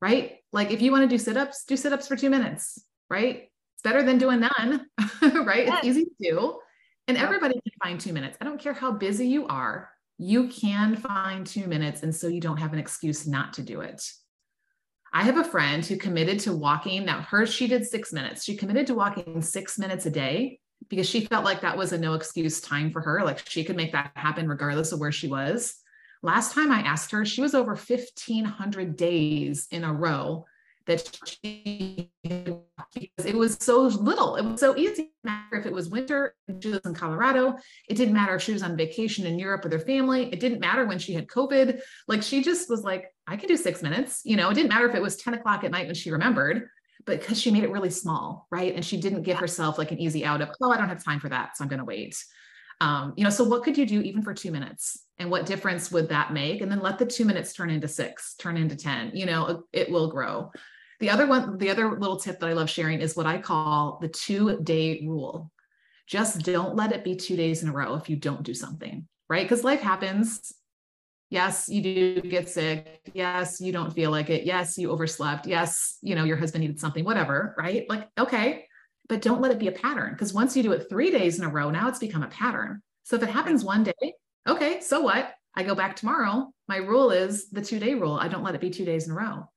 right? 0.00 0.36
Like 0.52 0.70
if 0.70 0.82
you 0.82 0.92
want 0.92 1.02
to 1.02 1.08
do 1.08 1.18
sit 1.18 1.36
ups, 1.36 1.64
do 1.64 1.76
sit 1.76 1.92
ups 1.92 2.06
for 2.06 2.16
two 2.16 2.30
minutes, 2.30 2.82
right? 3.08 3.48
It's 3.74 3.82
better 3.82 4.02
than 4.02 4.18
doing 4.18 4.40
none, 4.40 4.86
right? 5.22 5.66
Yes. 5.66 5.78
It's 5.78 5.86
easy 5.86 6.04
to 6.04 6.10
do. 6.20 6.58
And 7.06 7.16
everybody 7.16 7.54
can 7.54 7.72
find 7.82 8.00
two 8.00 8.12
minutes. 8.12 8.36
I 8.40 8.44
don't 8.44 8.60
care 8.60 8.74
how 8.74 8.92
busy 8.92 9.26
you 9.26 9.46
are, 9.46 9.90
you 10.18 10.48
can 10.48 10.96
find 10.96 11.46
two 11.46 11.66
minutes. 11.66 12.02
And 12.02 12.14
so 12.14 12.26
you 12.28 12.40
don't 12.40 12.58
have 12.58 12.72
an 12.72 12.78
excuse 12.78 13.26
not 13.26 13.54
to 13.54 13.62
do 13.62 13.80
it. 13.80 14.02
I 15.12 15.22
have 15.22 15.38
a 15.38 15.44
friend 15.44 15.84
who 15.86 15.96
committed 15.96 16.40
to 16.40 16.52
walking. 16.52 17.06
Now, 17.06 17.22
hers, 17.22 17.52
she 17.52 17.66
did 17.66 17.86
six 17.86 18.12
minutes. 18.12 18.44
She 18.44 18.56
committed 18.56 18.86
to 18.88 18.94
walking 18.94 19.40
six 19.40 19.78
minutes 19.78 20.04
a 20.04 20.10
day 20.10 20.57
because 20.88 21.08
she 21.08 21.26
felt 21.26 21.44
like 21.44 21.60
that 21.60 21.76
was 21.76 21.92
a 21.92 21.98
no 21.98 22.14
excuse 22.14 22.60
time 22.60 22.90
for 22.90 23.00
her. 23.00 23.22
Like 23.24 23.48
she 23.48 23.64
could 23.64 23.76
make 23.76 23.92
that 23.92 24.12
happen 24.14 24.48
regardless 24.48 24.92
of 24.92 25.00
where 25.00 25.12
she 25.12 25.28
was. 25.28 25.76
Last 26.22 26.52
time 26.52 26.72
I 26.72 26.80
asked 26.80 27.12
her, 27.12 27.24
she 27.24 27.40
was 27.40 27.54
over 27.54 27.74
1,500 27.74 28.96
days 28.96 29.68
in 29.70 29.84
a 29.84 29.92
row 29.92 30.46
that 30.86 31.18
she 31.24 32.10
because 32.22 33.26
it 33.26 33.36
was 33.36 33.58
so 33.60 33.82
little. 33.82 34.36
It 34.36 34.44
was 34.44 34.58
so 34.58 34.76
easy. 34.76 35.12
matter 35.22 35.56
if 35.56 35.66
it 35.66 35.72
was 35.72 35.90
winter 35.90 36.34
she 36.60 36.70
was 36.70 36.80
in 36.84 36.94
Colorado. 36.94 37.56
It 37.88 37.94
didn't 37.94 38.14
matter 38.14 38.34
if 38.34 38.42
she 38.42 38.52
was 38.52 38.62
on 38.62 38.76
vacation 38.76 39.26
in 39.26 39.38
Europe 39.38 39.64
with 39.64 39.72
her 39.72 39.78
family. 39.78 40.32
It 40.32 40.40
didn't 40.40 40.60
matter 40.60 40.86
when 40.86 40.98
she 40.98 41.12
had 41.12 41.28
COVID. 41.28 41.80
Like 42.08 42.22
she 42.22 42.42
just 42.42 42.70
was 42.70 42.82
like, 42.82 43.04
I 43.26 43.36
can 43.36 43.48
do 43.48 43.56
six 43.56 43.82
minutes. 43.82 44.22
You 44.24 44.36
know, 44.36 44.48
it 44.48 44.54
didn't 44.54 44.70
matter 44.70 44.88
if 44.88 44.94
it 44.94 45.02
was 45.02 45.16
10 45.16 45.34
o'clock 45.34 45.62
at 45.62 45.70
night 45.70 45.86
when 45.86 45.94
she 45.94 46.10
remembered 46.10 46.68
but 47.06 47.20
because 47.20 47.40
she 47.40 47.50
made 47.50 47.64
it 47.64 47.70
really 47.70 47.90
small, 47.90 48.46
right? 48.50 48.74
And 48.74 48.84
she 48.84 48.96
didn't 48.96 49.22
give 49.22 49.38
herself 49.38 49.78
like 49.78 49.92
an 49.92 49.98
easy 49.98 50.24
out 50.24 50.40
of, 50.40 50.50
oh, 50.60 50.70
I 50.70 50.76
don't 50.76 50.88
have 50.88 51.04
time 51.04 51.20
for 51.20 51.28
that. 51.28 51.56
So 51.56 51.62
I'm 51.62 51.68
going 51.68 51.78
to 51.78 51.84
wait. 51.84 52.22
Um, 52.80 53.14
you 53.16 53.24
know, 53.24 53.30
so 53.30 53.44
what 53.44 53.64
could 53.64 53.76
you 53.76 53.86
do 53.86 54.00
even 54.00 54.22
for 54.22 54.34
two 54.34 54.52
minutes? 54.52 55.04
And 55.18 55.30
what 55.30 55.46
difference 55.46 55.90
would 55.90 56.08
that 56.10 56.32
make? 56.32 56.60
And 56.60 56.70
then 56.70 56.80
let 56.80 56.98
the 56.98 57.06
two 57.06 57.24
minutes 57.24 57.52
turn 57.52 57.70
into 57.70 57.88
six, 57.88 58.34
turn 58.34 58.56
into 58.56 58.76
10, 58.76 59.12
you 59.14 59.26
know, 59.26 59.64
it 59.72 59.90
will 59.90 60.10
grow. 60.10 60.50
The 61.00 61.10
other 61.10 61.26
one, 61.26 61.58
the 61.58 61.70
other 61.70 61.98
little 61.98 62.18
tip 62.18 62.40
that 62.40 62.48
I 62.48 62.52
love 62.52 62.70
sharing 62.70 63.00
is 63.00 63.16
what 63.16 63.26
I 63.26 63.38
call 63.38 63.98
the 64.00 64.08
two 64.08 64.60
day 64.62 65.02
rule. 65.06 65.50
Just 66.06 66.42
don't 66.42 66.76
let 66.76 66.92
it 66.92 67.04
be 67.04 67.16
two 67.16 67.36
days 67.36 67.62
in 67.62 67.68
a 67.68 67.72
row 67.72 67.94
if 67.94 68.08
you 68.08 68.16
don't 68.16 68.42
do 68.42 68.54
something, 68.54 69.06
right? 69.28 69.44
Because 69.44 69.64
life 69.64 69.80
happens 69.80 70.52
yes 71.30 71.68
you 71.68 71.82
do 71.82 72.20
get 72.22 72.48
sick. 72.48 73.00
Yes 73.14 73.60
you 73.60 73.72
don't 73.72 73.92
feel 73.92 74.10
like 74.10 74.30
it. 74.30 74.44
Yes 74.44 74.78
you 74.78 74.90
overslept. 74.90 75.46
Yes 75.46 75.98
you 76.02 76.14
know 76.14 76.24
your 76.24 76.36
husband 76.36 76.62
needed 76.62 76.80
something 76.80 77.04
whatever 77.04 77.54
right? 77.58 77.88
Like 77.88 78.08
okay 78.18 78.66
but 79.08 79.22
don't 79.22 79.40
let 79.40 79.52
it 79.52 79.58
be 79.58 79.68
a 79.68 79.72
pattern 79.72 80.12
because 80.12 80.34
once 80.34 80.56
you 80.56 80.62
do 80.62 80.72
it 80.72 80.88
three 80.90 81.10
days 81.10 81.38
in 81.38 81.44
a 81.44 81.48
row 81.48 81.70
now 81.70 81.88
it's 81.88 81.98
become 81.98 82.22
a 82.22 82.28
pattern. 82.28 82.82
So 83.04 83.16
if 83.16 83.22
it 83.22 83.30
happens 83.30 83.64
one 83.64 83.84
day 83.84 84.14
okay 84.48 84.80
so 84.80 85.00
what? 85.00 85.34
I 85.54 85.62
go 85.64 85.74
back 85.74 85.96
tomorrow. 85.96 86.52
My 86.68 86.76
rule 86.76 87.10
is 87.10 87.48
the 87.50 87.62
two 87.62 87.78
day 87.78 87.94
rule. 87.94 88.14
I 88.14 88.28
don't 88.28 88.44
let 88.44 88.54
it 88.54 88.60
be 88.60 88.70
two 88.70 88.84
days 88.84 89.06
in 89.06 89.12
a 89.12 89.16
row. 89.16 89.48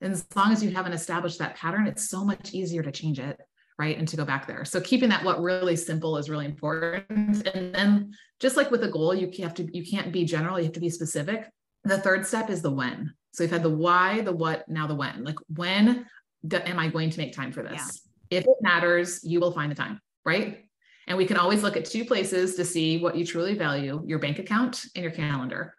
And 0.00 0.12
as 0.12 0.26
long 0.34 0.52
as 0.52 0.62
you 0.62 0.70
haven't 0.70 0.92
established 0.92 1.38
that 1.38 1.56
pattern 1.56 1.86
it's 1.86 2.08
so 2.08 2.24
much 2.24 2.52
easier 2.54 2.82
to 2.82 2.92
change 2.92 3.18
it 3.18 3.40
right? 3.82 3.98
And 3.98 4.06
to 4.06 4.16
go 4.16 4.24
back 4.24 4.46
there. 4.46 4.64
So 4.64 4.80
keeping 4.80 5.08
that 5.08 5.24
what 5.24 5.42
really 5.42 5.74
simple 5.74 6.16
is 6.16 6.30
really 6.30 6.44
important. 6.44 7.44
And 7.48 7.74
then 7.74 8.14
just 8.38 8.56
like 8.56 8.70
with 8.70 8.84
a 8.84 8.88
goal, 8.88 9.12
you 9.12 9.28
have 9.42 9.54
to 9.54 9.76
you 9.76 9.84
can't 9.84 10.12
be 10.12 10.24
general, 10.24 10.56
you 10.56 10.66
have 10.66 10.74
to 10.74 10.80
be 10.80 10.88
specific. 10.88 11.50
The 11.82 11.98
third 11.98 12.24
step 12.24 12.48
is 12.48 12.62
the 12.62 12.70
when. 12.70 13.12
So 13.32 13.42
we've 13.42 13.50
had 13.50 13.64
the 13.64 13.70
why, 13.70 14.20
the 14.20 14.30
what, 14.30 14.68
now 14.68 14.86
the 14.86 14.94
when. 14.94 15.24
Like 15.24 15.34
when 15.48 16.06
do, 16.46 16.58
am 16.58 16.78
I 16.78 16.86
going 16.90 17.10
to 17.10 17.18
make 17.18 17.34
time 17.34 17.50
for 17.50 17.64
this? 17.64 18.02
Yeah. 18.30 18.38
If 18.38 18.44
it 18.44 18.56
matters, 18.60 19.20
you 19.24 19.40
will 19.40 19.50
find 19.50 19.68
the 19.68 19.74
time, 19.74 20.00
right? 20.24 20.64
And 21.08 21.18
we 21.18 21.26
can 21.26 21.36
always 21.36 21.64
look 21.64 21.76
at 21.76 21.84
two 21.84 22.04
places 22.04 22.54
to 22.54 22.64
see 22.64 22.98
what 22.98 23.16
you 23.16 23.26
truly 23.26 23.54
value 23.56 24.00
your 24.06 24.20
bank 24.20 24.38
account 24.38 24.84
and 24.94 25.02
your 25.02 25.12
calendar. 25.12 25.74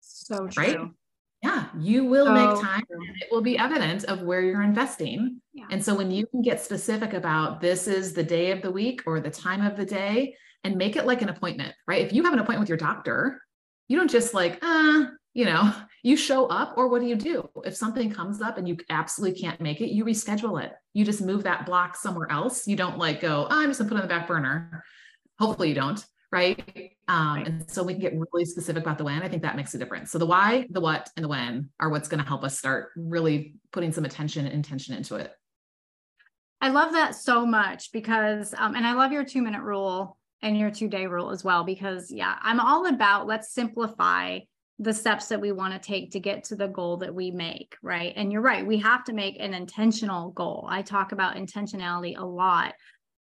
So 0.00 0.46
true. 0.46 0.62
Right? 0.62 0.78
Yeah, 1.42 1.66
you 1.78 2.04
will 2.04 2.26
so 2.26 2.32
make 2.32 2.62
time 2.62 2.82
and 2.90 3.16
it 3.22 3.28
will 3.30 3.42
be 3.42 3.56
evidence 3.58 4.04
of 4.04 4.22
where 4.22 4.40
you're 4.40 4.62
investing. 4.62 5.40
Yeah. 5.58 5.66
And 5.70 5.84
so 5.84 5.92
when 5.92 6.12
you 6.12 6.24
can 6.26 6.40
get 6.40 6.60
specific 6.60 7.14
about 7.14 7.60
this 7.60 7.88
is 7.88 8.12
the 8.12 8.22
day 8.22 8.52
of 8.52 8.62
the 8.62 8.70
week 8.70 9.02
or 9.06 9.18
the 9.18 9.30
time 9.30 9.64
of 9.66 9.76
the 9.76 9.84
day 9.84 10.36
and 10.62 10.76
make 10.76 10.94
it 10.94 11.04
like 11.04 11.20
an 11.20 11.28
appointment, 11.28 11.74
right? 11.88 12.04
If 12.04 12.12
you 12.12 12.22
have 12.22 12.32
an 12.32 12.38
appointment 12.38 12.60
with 12.60 12.68
your 12.68 12.78
doctor, 12.78 13.42
you 13.88 13.96
don't 13.96 14.10
just 14.10 14.34
like, 14.34 14.58
uh, 14.62 15.06
you 15.34 15.46
know, 15.46 15.72
you 16.04 16.16
show 16.16 16.46
up 16.46 16.74
or 16.76 16.88
what 16.88 17.00
do 17.00 17.08
you 17.08 17.16
do? 17.16 17.48
If 17.64 17.74
something 17.74 18.08
comes 18.10 18.40
up 18.40 18.56
and 18.56 18.68
you 18.68 18.76
absolutely 18.88 19.40
can't 19.40 19.60
make 19.60 19.80
it, 19.80 19.90
you 19.90 20.04
reschedule 20.04 20.62
it. 20.62 20.72
You 20.94 21.04
just 21.04 21.20
move 21.20 21.42
that 21.42 21.66
block 21.66 21.96
somewhere 21.96 22.30
else. 22.30 22.68
You 22.68 22.76
don't 22.76 22.98
like 22.98 23.20
go, 23.20 23.48
oh, 23.50 23.60
I'm 23.60 23.68
just 23.68 23.80
gonna 23.80 23.88
put 23.88 23.96
it 23.96 24.02
on 24.02 24.08
the 24.08 24.14
back 24.14 24.28
burner. 24.28 24.84
Hopefully 25.40 25.70
you 25.70 25.74
don't 25.74 26.04
right? 26.30 26.92
Um, 27.08 27.36
right. 27.36 27.46
And 27.46 27.70
so 27.70 27.82
we 27.82 27.94
can 27.94 28.02
get 28.02 28.12
really 28.12 28.44
specific 28.44 28.82
about 28.82 28.98
the 28.98 29.04
when. 29.04 29.22
I 29.22 29.28
think 29.28 29.42
that 29.42 29.56
makes 29.56 29.74
a 29.74 29.78
difference. 29.78 30.10
So 30.10 30.18
the 30.18 30.26
why, 30.26 30.66
the 30.70 30.80
what, 30.80 31.08
and 31.16 31.24
the 31.24 31.28
when 31.28 31.70
are 31.80 31.88
what's 31.88 32.08
going 32.08 32.22
to 32.22 32.28
help 32.28 32.44
us 32.44 32.58
start 32.58 32.90
really 32.96 33.54
putting 33.72 33.92
some 33.92 34.04
attention 34.04 34.44
and 34.44 34.54
intention 34.54 34.94
into 34.94 35.16
it. 35.16 35.32
I 36.60 36.70
love 36.70 36.92
that 36.92 37.14
so 37.14 37.46
much 37.46 37.92
because, 37.92 38.54
um, 38.56 38.74
and 38.74 38.86
I 38.86 38.94
love 38.94 39.12
your 39.12 39.24
two 39.24 39.42
minute 39.42 39.62
rule 39.62 40.16
and 40.42 40.58
your 40.58 40.70
two 40.70 40.88
day 40.88 41.06
rule 41.06 41.30
as 41.30 41.44
well, 41.44 41.64
because 41.64 42.10
yeah, 42.10 42.36
I'm 42.42 42.60
all 42.60 42.86
about 42.86 43.26
let's 43.26 43.52
simplify 43.52 44.40
the 44.80 44.94
steps 44.94 45.26
that 45.26 45.40
we 45.40 45.50
want 45.50 45.74
to 45.74 45.80
take 45.80 46.12
to 46.12 46.20
get 46.20 46.44
to 46.44 46.56
the 46.56 46.68
goal 46.68 46.98
that 46.98 47.14
we 47.14 47.30
make, 47.32 47.76
right? 47.82 48.12
And 48.14 48.32
you're 48.32 48.42
right, 48.42 48.64
we 48.64 48.78
have 48.78 49.04
to 49.04 49.12
make 49.12 49.36
an 49.40 49.54
intentional 49.54 50.30
goal. 50.30 50.66
I 50.68 50.82
talk 50.82 51.12
about 51.12 51.36
intentionality 51.36 52.16
a 52.16 52.24
lot. 52.24 52.74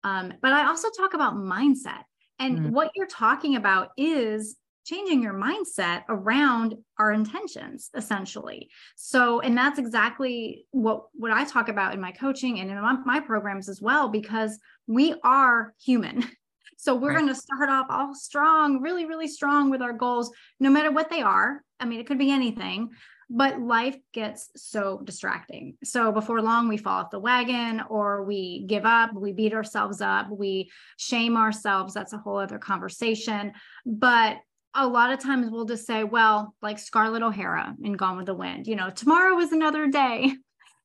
Um, 0.02 0.34
but 0.42 0.52
I 0.52 0.66
also 0.66 0.88
talk 0.96 1.14
about 1.14 1.34
mindset 1.34 2.02
and 2.38 2.58
mm-hmm. 2.58 2.70
what 2.70 2.90
you're 2.94 3.06
talking 3.06 3.56
about 3.56 3.90
is 3.96 4.56
changing 4.84 5.22
your 5.22 5.34
mindset 5.34 6.02
around 6.08 6.76
our 6.98 7.12
intentions 7.12 7.90
essentially 7.94 8.68
so 8.96 9.40
and 9.40 9.56
that's 9.56 9.78
exactly 9.78 10.66
what 10.70 11.04
what 11.14 11.30
i 11.30 11.44
talk 11.44 11.68
about 11.68 11.94
in 11.94 12.00
my 12.00 12.12
coaching 12.12 12.60
and 12.60 12.70
in 12.70 12.80
my, 12.80 12.96
my 13.04 13.20
programs 13.20 13.68
as 13.68 13.80
well 13.80 14.08
because 14.08 14.58
we 14.86 15.14
are 15.24 15.74
human 15.82 16.24
so 16.76 16.94
we're 16.94 17.08
right. 17.08 17.18
going 17.18 17.28
to 17.28 17.34
start 17.34 17.68
off 17.70 17.86
all 17.88 18.14
strong 18.14 18.80
really 18.80 19.06
really 19.06 19.28
strong 19.28 19.70
with 19.70 19.82
our 19.82 19.92
goals 19.92 20.30
no 20.60 20.70
matter 20.70 20.90
what 20.90 21.10
they 21.10 21.22
are 21.22 21.62
i 21.80 21.84
mean 21.84 22.00
it 22.00 22.06
could 22.06 22.18
be 22.18 22.30
anything 22.30 22.90
but 23.30 23.60
life 23.60 23.96
gets 24.12 24.50
so 24.56 25.00
distracting. 25.02 25.76
So 25.82 26.12
before 26.12 26.42
long, 26.42 26.68
we 26.68 26.76
fall 26.76 27.00
off 27.00 27.10
the 27.10 27.18
wagon 27.18 27.82
or 27.88 28.24
we 28.24 28.64
give 28.66 28.84
up, 28.84 29.14
we 29.14 29.32
beat 29.32 29.54
ourselves 29.54 30.00
up, 30.00 30.28
we 30.30 30.70
shame 30.98 31.36
ourselves. 31.36 31.94
That's 31.94 32.12
a 32.12 32.18
whole 32.18 32.38
other 32.38 32.58
conversation. 32.58 33.52
But 33.86 34.36
a 34.74 34.86
lot 34.86 35.12
of 35.12 35.20
times 35.20 35.50
we'll 35.50 35.64
just 35.64 35.86
say, 35.86 36.04
well, 36.04 36.54
like 36.60 36.78
Scarlett 36.78 37.22
O'Hara 37.22 37.74
in 37.82 37.92
Gone 37.92 38.16
with 38.16 38.26
the 38.26 38.34
Wind, 38.34 38.66
you 38.66 38.76
know, 38.76 38.90
tomorrow 38.90 39.38
is 39.38 39.52
another 39.52 39.86
day. 39.88 40.32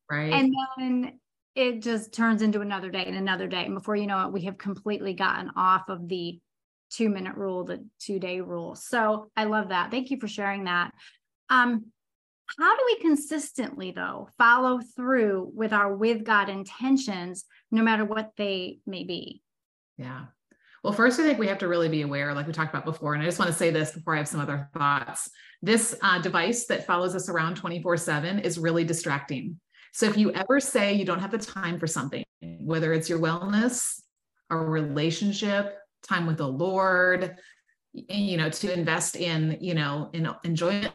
Right. 0.09 0.31
And 0.33 0.53
then 0.77 1.19
it 1.55 1.81
just 1.81 2.13
turns 2.13 2.41
into 2.41 2.61
another 2.61 2.89
day 2.89 3.05
and 3.05 3.15
another 3.15 3.47
day. 3.47 3.65
And 3.65 3.75
before 3.75 3.95
you 3.95 4.07
know 4.07 4.25
it, 4.25 4.33
we 4.33 4.41
have 4.41 4.57
completely 4.57 5.13
gotten 5.13 5.51
off 5.55 5.89
of 5.89 6.07
the 6.07 6.39
two 6.91 7.09
minute 7.09 7.35
rule, 7.35 7.63
the 7.63 7.85
two 7.99 8.19
day 8.19 8.41
rule. 8.41 8.75
So 8.75 9.29
I 9.35 9.45
love 9.45 9.69
that. 9.69 9.91
Thank 9.91 10.09
you 10.09 10.19
for 10.19 10.27
sharing 10.27 10.65
that. 10.65 10.91
Um, 11.49 11.85
how 12.57 12.75
do 12.75 12.83
we 12.85 12.99
consistently, 12.99 13.91
though, 13.91 14.29
follow 14.37 14.79
through 14.95 15.51
with 15.53 15.71
our 15.71 15.95
with 15.95 16.23
God 16.23 16.49
intentions, 16.49 17.45
no 17.69 17.83
matter 17.83 18.05
what 18.05 18.31
they 18.37 18.79
may 18.87 19.03
be? 19.03 19.43
Yeah. 19.97 20.25
Well, 20.83 20.93
first, 20.93 21.19
I 21.19 21.23
think 21.23 21.39
we 21.39 21.47
have 21.47 21.57
to 21.59 21.67
really 21.67 21.89
be 21.89 22.01
aware, 22.01 22.33
like 22.33 22.47
we 22.47 22.53
talked 22.53 22.73
about 22.73 22.85
before. 22.85 23.13
And 23.13 23.21
I 23.21 23.25
just 23.25 23.39
want 23.39 23.51
to 23.51 23.57
say 23.57 23.69
this 23.69 23.91
before 23.91 24.15
I 24.15 24.17
have 24.17 24.27
some 24.27 24.39
other 24.39 24.69
thoughts. 24.73 25.29
This 25.61 25.95
uh, 26.01 26.21
device 26.21 26.65
that 26.67 26.85
follows 26.85 27.15
us 27.15 27.27
around 27.27 27.55
24 27.55 27.97
7 27.97 28.39
is 28.39 28.57
really 28.57 28.83
distracting. 28.83 29.59
So 29.93 30.05
if 30.05 30.17
you 30.17 30.31
ever 30.33 30.59
say 30.59 30.93
you 30.93 31.05
don't 31.05 31.19
have 31.19 31.31
the 31.31 31.37
time 31.37 31.79
for 31.79 31.87
something, 31.87 32.23
whether 32.41 32.93
it's 32.93 33.09
your 33.09 33.19
wellness, 33.19 34.01
a 34.49 34.57
relationship, 34.57 35.77
time 36.03 36.25
with 36.25 36.37
the 36.37 36.47
Lord, 36.47 37.35
you 37.93 38.37
know, 38.37 38.49
to 38.49 38.71
invest 38.71 39.15
in, 39.15 39.57
you 39.59 39.73
know, 39.73 40.09
in 40.13 40.29
enjoyment, 40.43 40.93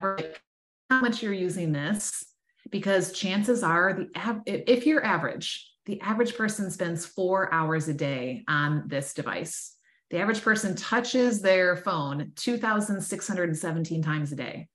how 0.00 1.00
much 1.00 1.22
you're 1.22 1.32
using 1.32 1.72
this 1.72 2.24
because 2.70 3.12
chances 3.12 3.62
are 3.62 3.94
the 3.94 4.42
if 4.46 4.86
you're 4.86 5.04
average 5.04 5.70
the 5.86 6.00
average 6.00 6.36
person 6.36 6.70
spends 6.70 7.06
four 7.06 7.52
hours 7.52 7.88
a 7.88 7.94
day 7.94 8.44
on 8.48 8.84
this 8.86 9.14
device. 9.14 9.76
The 10.10 10.18
average 10.18 10.42
person 10.42 10.76
touches 10.76 11.40
their 11.40 11.76
phone 11.76 12.32
2617 12.36 14.02
times 14.02 14.32
a 14.32 14.36
day 14.36 14.68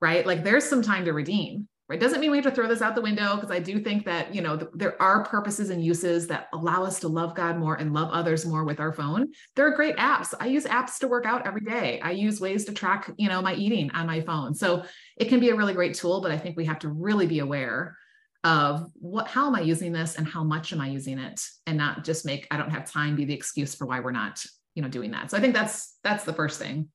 right? 0.00 0.26
Like 0.26 0.44
there's 0.44 0.64
some 0.64 0.82
time 0.82 1.04
to 1.04 1.12
redeem 1.12 1.68
right? 1.88 1.98
Doesn't 1.98 2.20
mean 2.20 2.30
we 2.30 2.36
have 2.36 2.44
to 2.44 2.52
throw 2.52 2.68
this 2.68 2.82
out 2.82 2.94
the 2.94 3.00
window 3.00 3.34
because 3.34 3.50
i 3.50 3.58
do 3.58 3.80
think 3.80 4.04
that 4.04 4.32
you 4.32 4.40
know 4.40 4.56
th- 4.56 4.70
there 4.74 5.00
are 5.02 5.24
purposes 5.24 5.70
and 5.70 5.84
uses 5.84 6.28
that 6.28 6.46
allow 6.52 6.84
us 6.84 7.00
to 7.00 7.08
love 7.08 7.34
god 7.34 7.58
more 7.58 7.74
and 7.74 7.92
love 7.92 8.10
others 8.12 8.46
more 8.46 8.64
with 8.64 8.78
our 8.78 8.92
phone. 8.92 9.32
There 9.56 9.66
are 9.66 9.74
great 9.74 9.96
apps. 9.96 10.32
I 10.38 10.46
use 10.46 10.66
apps 10.66 10.98
to 10.98 11.08
work 11.08 11.26
out 11.26 11.46
every 11.46 11.62
day. 11.62 12.00
I 12.00 12.12
use 12.12 12.40
ways 12.40 12.64
to 12.66 12.72
track 12.72 13.10
you 13.16 13.28
know 13.28 13.42
my 13.42 13.54
eating 13.54 13.90
on 13.90 14.06
my 14.06 14.20
phone. 14.20 14.54
So 14.54 14.84
it 15.16 15.28
can 15.28 15.40
be 15.40 15.50
a 15.50 15.56
really 15.56 15.74
great 15.74 15.94
tool 15.94 16.20
but 16.20 16.30
i 16.30 16.38
think 16.38 16.56
we 16.56 16.64
have 16.64 16.78
to 16.80 16.88
really 16.88 17.26
be 17.26 17.40
aware 17.40 17.96
of 18.44 18.90
what 18.94 19.28
how 19.28 19.46
am 19.46 19.54
i 19.54 19.60
using 19.60 19.92
this 19.92 20.16
and 20.16 20.26
how 20.26 20.42
much 20.42 20.72
am 20.72 20.80
i 20.80 20.88
using 20.88 21.18
it 21.18 21.40
and 21.66 21.76
not 21.76 22.04
just 22.04 22.24
make 22.24 22.46
i 22.50 22.56
don't 22.56 22.70
have 22.70 22.90
time 22.90 23.14
be 23.14 23.24
the 23.24 23.34
excuse 23.34 23.74
for 23.74 23.86
why 23.86 24.00
we're 24.00 24.10
not 24.10 24.42
you 24.74 24.82
know 24.82 24.88
doing 24.88 25.10
that 25.10 25.30
so 25.30 25.36
i 25.36 25.40
think 25.40 25.54
that's 25.54 25.96
that's 26.02 26.24
the 26.24 26.32
first 26.32 26.58
thing 26.58 26.88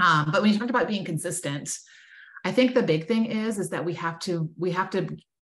um, 0.00 0.30
but 0.30 0.42
when 0.42 0.52
you 0.52 0.58
talked 0.58 0.70
about 0.70 0.86
being 0.86 1.04
consistent 1.04 1.76
I 2.44 2.52
think 2.52 2.74
the 2.74 2.82
big 2.82 3.06
thing 3.06 3.26
is 3.26 3.58
is 3.58 3.70
that 3.70 3.84
we 3.84 3.94
have 3.94 4.18
to 4.20 4.50
we 4.56 4.70
have 4.72 4.90
to 4.90 5.08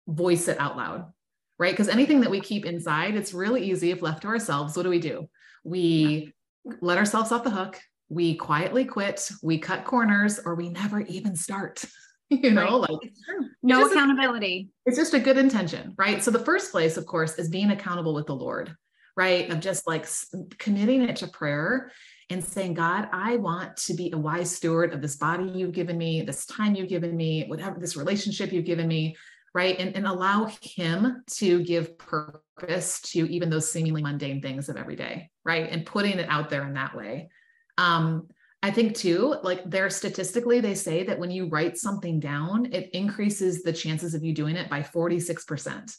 voice 0.08 0.48
it 0.48 0.58
out 0.60 0.76
loud, 0.76 1.12
right? 1.58 1.72
Because 1.72 1.88
anything 1.88 2.20
that 2.20 2.30
we 2.30 2.40
keep 2.40 2.66
inside, 2.66 3.14
it's 3.14 3.32
really 3.32 3.62
easy 3.62 3.90
if 3.90 4.02
left 4.02 4.22
to 4.22 4.28
ourselves. 4.28 4.76
What 4.76 4.82
do 4.82 4.88
we 4.88 4.98
do? 4.98 5.28
We 5.64 6.34
let 6.80 6.98
ourselves 6.98 7.32
off 7.32 7.44
the 7.44 7.50
hook. 7.50 7.80
We 8.08 8.34
quietly 8.34 8.84
quit. 8.84 9.30
We 9.42 9.58
cut 9.58 9.84
corners, 9.84 10.38
or 10.44 10.54
we 10.54 10.68
never 10.68 11.00
even 11.00 11.36
start. 11.36 11.84
you 12.42 12.50
know, 12.50 12.80
right. 12.80 12.90
like 12.90 13.12
no 13.62 13.84
it's 13.84 13.92
accountability. 13.92 14.70
A, 14.86 14.88
it's 14.88 14.98
just 14.98 15.14
a 15.14 15.20
good 15.20 15.36
intention, 15.36 15.94
right? 15.98 16.22
So 16.22 16.30
the 16.30 16.38
first 16.38 16.72
place, 16.72 16.96
of 16.96 17.04
course, 17.04 17.38
is 17.38 17.48
being 17.48 17.70
accountable 17.70 18.14
with 18.14 18.26
the 18.26 18.34
Lord, 18.34 18.74
right? 19.16 19.50
Of 19.50 19.60
just 19.60 19.86
like 19.86 20.06
committing 20.58 21.02
it 21.02 21.16
to 21.16 21.26
prayer 21.26 21.92
and 22.30 22.42
saying, 22.42 22.74
God, 22.74 23.08
I 23.12 23.36
want 23.36 23.76
to 23.78 23.94
be 23.94 24.10
a 24.12 24.18
wise 24.18 24.54
steward 24.54 24.94
of 24.94 25.02
this 25.02 25.16
body 25.16 25.44
you've 25.44 25.72
given 25.72 25.98
me, 25.98 26.22
this 26.22 26.46
time 26.46 26.74
you've 26.74 26.88
given 26.88 27.14
me, 27.14 27.44
whatever 27.48 27.78
this 27.78 27.96
relationship 27.96 28.50
you've 28.50 28.64
given 28.64 28.88
me, 28.88 29.16
right? 29.54 29.78
And, 29.78 29.94
and 29.94 30.06
allow 30.06 30.50
Him 30.62 31.22
to 31.32 31.62
give 31.62 31.98
purpose 31.98 33.02
to 33.02 33.30
even 33.30 33.50
those 33.50 33.70
seemingly 33.70 34.02
mundane 34.02 34.40
things 34.40 34.70
of 34.70 34.76
every 34.76 34.96
day, 34.96 35.30
right? 35.44 35.68
And 35.70 35.84
putting 35.84 36.18
it 36.18 36.28
out 36.30 36.48
there 36.48 36.66
in 36.66 36.74
that 36.74 36.96
way. 36.96 37.28
Um, 37.76 38.28
I 38.62 38.70
think 38.70 38.96
too, 38.96 39.36
like 39.42 39.68
there 39.68 39.90
statistically, 39.90 40.60
they 40.60 40.74
say 40.74 41.02
that 41.04 41.18
when 41.18 41.30
you 41.30 41.48
write 41.48 41.76
something 41.76 42.20
down, 42.20 42.72
it 42.72 42.90
increases 42.90 43.62
the 43.62 43.72
chances 43.72 44.14
of 44.14 44.22
you 44.22 44.32
doing 44.32 44.56
it 44.56 44.70
by 44.70 44.82
46% 44.82 45.96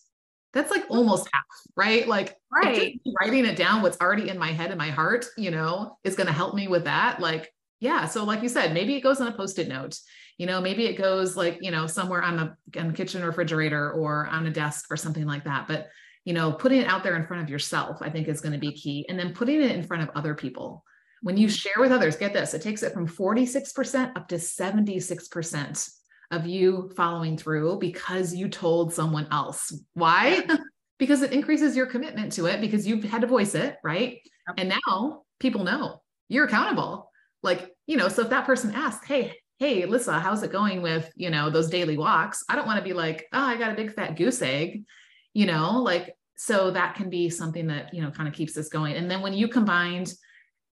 that's 0.53 0.71
like 0.71 0.85
almost 0.89 1.27
half, 1.33 1.43
right? 1.75 2.07
Like 2.07 2.37
right. 2.51 2.99
writing 3.19 3.45
it 3.45 3.57
down, 3.57 3.81
what's 3.81 3.99
already 3.99 4.29
in 4.29 4.37
my 4.37 4.51
head 4.51 4.69
and 4.69 4.77
my 4.77 4.91
heart, 4.91 5.25
you 5.35 5.51
know, 5.51 5.97
is 6.03 6.15
going 6.15 6.27
to 6.27 6.33
help 6.33 6.53
me 6.53 6.67
with 6.67 6.83
that. 6.83 7.19
Like, 7.19 7.51
yeah. 7.79 8.05
So 8.05 8.23
like 8.23 8.43
you 8.43 8.49
said, 8.49 8.73
maybe 8.73 8.95
it 8.95 9.01
goes 9.01 9.19
on 9.19 9.27
a 9.27 9.35
post-it 9.35 9.67
note, 9.67 9.97
you 10.37 10.45
know, 10.45 10.61
maybe 10.61 10.85
it 10.85 10.93
goes 10.93 11.35
like, 11.35 11.57
you 11.61 11.71
know, 11.71 11.87
somewhere 11.87 12.21
on 12.21 12.37
the, 12.37 12.79
on 12.79 12.87
the 12.87 12.93
kitchen 12.93 13.23
refrigerator 13.23 13.91
or 13.91 14.27
on 14.27 14.45
a 14.45 14.51
desk 14.51 14.85
or 14.91 14.97
something 14.97 15.25
like 15.25 15.43
that. 15.45 15.67
But, 15.67 15.89
you 16.23 16.33
know, 16.33 16.51
putting 16.51 16.81
it 16.81 16.87
out 16.87 17.03
there 17.03 17.15
in 17.15 17.25
front 17.25 17.43
of 17.43 17.49
yourself, 17.49 17.97
I 18.01 18.09
think 18.09 18.27
is 18.27 18.41
going 18.41 18.53
to 18.53 18.59
be 18.59 18.71
key. 18.71 19.05
And 19.09 19.17
then 19.17 19.33
putting 19.33 19.61
it 19.61 19.71
in 19.71 19.83
front 19.83 20.03
of 20.03 20.11
other 20.15 20.35
people. 20.35 20.83
When 21.23 21.37
you 21.37 21.49
share 21.49 21.73
with 21.77 21.91
others, 21.91 22.17
get 22.17 22.33
this, 22.33 22.53
it 22.53 22.61
takes 22.61 22.83
it 22.83 22.93
from 22.93 23.07
46% 23.07 24.15
up 24.15 24.27
to 24.27 24.35
76% 24.35 25.89
of 26.31 26.45
you 26.45 26.91
following 26.95 27.37
through 27.37 27.79
because 27.79 28.35
you 28.35 28.49
told 28.49 28.93
someone 28.93 29.27
else. 29.31 29.73
Why? 29.93 30.45
because 30.99 31.21
it 31.21 31.31
increases 31.31 31.75
your 31.75 31.85
commitment 31.85 32.33
to 32.33 32.45
it 32.47 32.61
because 32.61 32.85
you've 32.85 33.03
had 33.03 33.21
to 33.21 33.27
voice 33.27 33.55
it, 33.55 33.77
right? 33.83 34.19
Yep. 34.47 34.55
And 34.57 34.69
now 34.69 35.23
people 35.39 35.63
know 35.63 36.01
you're 36.27 36.45
accountable. 36.45 37.09
Like, 37.41 37.71
you 37.87 37.97
know, 37.97 38.09
so 38.09 38.23
if 38.23 38.29
that 38.29 38.45
person 38.45 38.73
asks, 38.75 39.07
hey, 39.07 39.33
hey, 39.59 39.85
Lissa, 39.85 40.19
how's 40.19 40.43
it 40.43 40.51
going 40.51 40.81
with, 40.81 41.09
you 41.15 41.29
know, 41.29 41.49
those 41.49 41.69
daily 41.69 41.97
walks? 41.97 42.43
I 42.49 42.55
don't 42.55 42.67
want 42.67 42.79
to 42.79 42.83
be 42.83 42.93
like, 42.93 43.27
oh, 43.33 43.39
I 43.39 43.57
got 43.57 43.71
a 43.71 43.75
big 43.75 43.93
fat 43.93 44.15
goose 44.17 44.41
egg, 44.41 44.83
you 45.33 45.45
know, 45.45 45.81
like 45.81 46.15
so 46.35 46.71
that 46.71 46.95
can 46.95 47.09
be 47.09 47.29
something 47.29 47.67
that 47.67 47.93
you 47.93 48.01
know 48.01 48.11
kind 48.11 48.27
of 48.27 48.33
keeps 48.33 48.57
us 48.57 48.67
going 48.67 48.95
and 48.95 49.09
then 49.09 49.21
when 49.21 49.33
you 49.33 49.47
combined 49.47 50.13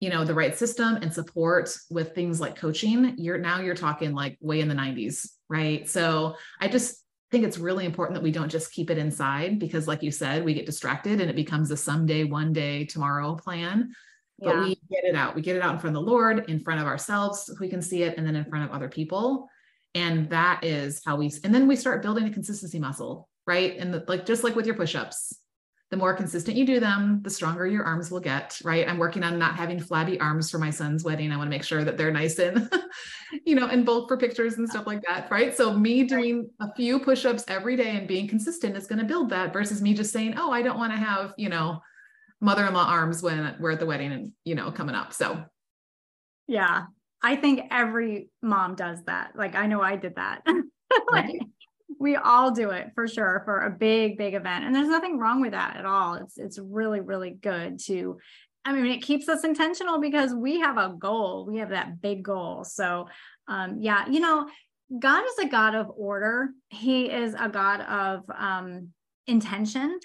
you 0.01 0.09
know 0.09 0.25
the 0.25 0.33
right 0.33 0.57
system 0.57 0.97
and 0.97 1.13
support 1.13 1.69
with 1.89 2.13
things 2.13 2.41
like 2.41 2.57
coaching 2.57 3.15
you're 3.17 3.37
now 3.37 3.61
you're 3.61 3.75
talking 3.75 4.13
like 4.13 4.37
way 4.41 4.59
in 4.59 4.67
the 4.67 4.75
90s 4.75 5.29
right? 5.49 5.89
So 5.89 6.35
i 6.59 6.67
just 6.67 6.97
think 7.29 7.45
it's 7.45 7.57
really 7.57 7.85
important 7.85 8.15
that 8.15 8.23
we 8.23 8.31
don't 8.31 8.49
just 8.49 8.73
keep 8.73 8.89
it 8.89 8.97
inside 8.97 9.57
because 9.57 9.87
like 9.87 10.03
you 10.03 10.11
said 10.11 10.43
we 10.43 10.53
get 10.53 10.65
distracted 10.65 11.21
and 11.21 11.29
it 11.29 11.35
becomes 11.35 11.71
a 11.71 11.77
someday 11.77 12.25
one 12.25 12.51
day 12.51 12.85
tomorrow 12.85 13.35
plan. 13.35 13.93
But 14.37 14.55
yeah. 14.55 14.63
we 14.63 14.69
get 14.89 15.05
it 15.05 15.15
out. 15.15 15.35
We 15.35 15.41
get 15.41 15.55
it 15.55 15.61
out 15.61 15.73
in 15.73 15.79
front 15.79 15.95
of 15.95 16.03
the 16.03 16.11
lord 16.11 16.49
in 16.49 16.59
front 16.59 16.81
of 16.81 16.87
ourselves 16.87 17.49
we 17.59 17.69
can 17.69 17.81
see 17.81 18.03
it 18.03 18.17
and 18.17 18.27
then 18.27 18.35
in 18.35 18.45
front 18.45 18.65
of 18.65 18.71
other 18.71 18.89
people. 18.89 19.47
And 19.93 20.29
that 20.29 20.63
is 20.63 21.01
how 21.05 21.15
we 21.15 21.31
and 21.43 21.53
then 21.55 21.67
we 21.67 21.75
start 21.75 22.01
building 22.01 22.25
a 22.25 22.31
consistency 22.31 22.79
muscle 22.79 23.29
right? 23.47 23.77
And 23.77 23.93
the, 23.93 24.03
like 24.07 24.25
just 24.25 24.43
like 24.43 24.55
with 24.55 24.65
your 24.65 24.75
push-ups 24.75 25.40
the 25.91 25.97
more 25.97 26.13
consistent 26.13 26.55
you 26.55 26.65
do 26.65 26.79
them, 26.79 27.21
the 27.21 27.29
stronger 27.29 27.67
your 27.67 27.83
arms 27.83 28.09
will 28.09 28.21
get, 28.21 28.57
right? 28.63 28.87
I'm 28.87 28.97
working 28.97 29.23
on 29.23 29.37
not 29.37 29.57
having 29.57 29.77
flabby 29.77 30.17
arms 30.21 30.49
for 30.49 30.57
my 30.57 30.69
son's 30.69 31.03
wedding. 31.03 31.33
I 31.33 31.37
want 31.37 31.47
to 31.47 31.55
make 31.55 31.65
sure 31.65 31.83
that 31.83 31.97
they're 31.97 32.13
nice 32.13 32.39
and, 32.39 32.71
you 33.45 33.55
know, 33.55 33.67
in 33.67 33.83
bulk 33.83 34.07
for 34.07 34.15
pictures 34.15 34.53
and 34.53 34.69
stuff 34.69 34.87
like 34.87 35.01
that, 35.09 35.29
right? 35.29 35.55
So 35.55 35.73
me 35.73 36.03
doing 36.05 36.49
a 36.61 36.73
few 36.75 36.97
push-ups 36.97 37.43
every 37.49 37.75
day 37.75 37.97
and 37.97 38.07
being 38.07 38.25
consistent 38.25 38.77
is 38.77 38.87
going 38.87 38.99
to 38.99 39.05
build 39.05 39.29
that 39.31 39.51
versus 39.51 39.81
me 39.81 39.93
just 39.93 40.13
saying, 40.13 40.35
"Oh, 40.37 40.49
I 40.49 40.61
don't 40.61 40.77
want 40.77 40.93
to 40.93 40.97
have, 40.97 41.33
you 41.37 41.49
know, 41.49 41.81
mother-in-law 42.39 42.85
arms 42.85 43.21
when 43.21 43.57
we're 43.59 43.71
at 43.71 43.79
the 43.81 43.85
wedding 43.85 44.13
and, 44.13 44.31
you 44.45 44.55
know, 44.55 44.71
coming 44.71 44.95
up." 44.95 45.11
So 45.11 45.43
Yeah. 46.47 46.83
I 47.21 47.35
think 47.35 47.67
every 47.69 48.29
mom 48.41 48.75
does 48.75 49.03
that. 49.03 49.35
Like 49.35 49.55
I 49.55 49.67
know 49.67 49.81
I 49.81 49.97
did 49.97 50.15
that. 50.15 50.41
like, 50.47 50.63
right 51.11 51.41
we 52.01 52.15
all 52.15 52.51
do 52.51 52.71
it 52.71 52.87
for 52.95 53.07
sure 53.07 53.43
for 53.45 53.59
a 53.59 53.69
big 53.69 54.17
big 54.17 54.33
event 54.33 54.65
and 54.65 54.73
there's 54.73 54.89
nothing 54.89 55.19
wrong 55.19 55.39
with 55.39 55.51
that 55.51 55.77
at 55.77 55.85
all. 55.85 56.15
It's 56.15 56.37
it's 56.37 56.59
really 56.59 56.99
really 56.99 57.31
good 57.31 57.79
to 57.85 58.17
i 58.65 58.73
mean 58.73 58.87
it 58.87 59.01
keeps 59.01 59.29
us 59.29 59.43
intentional 59.43 59.99
because 59.99 60.33
we 60.33 60.59
have 60.59 60.77
a 60.77 60.95
goal. 60.97 61.45
We 61.47 61.59
have 61.59 61.69
that 61.69 62.01
big 62.01 62.23
goal. 62.23 62.63
So 62.63 63.07
um 63.47 63.77
yeah 63.79 64.09
you 64.09 64.19
know 64.19 64.49
god 64.99 65.23
is 65.23 65.45
a 65.45 65.47
god 65.47 65.75
of 65.75 65.91
order. 65.95 66.49
He 66.69 67.05
is 67.05 67.35
a 67.39 67.47
god 67.47 67.81
of 67.81 68.23
um 68.35 68.89
intention. 69.27 69.99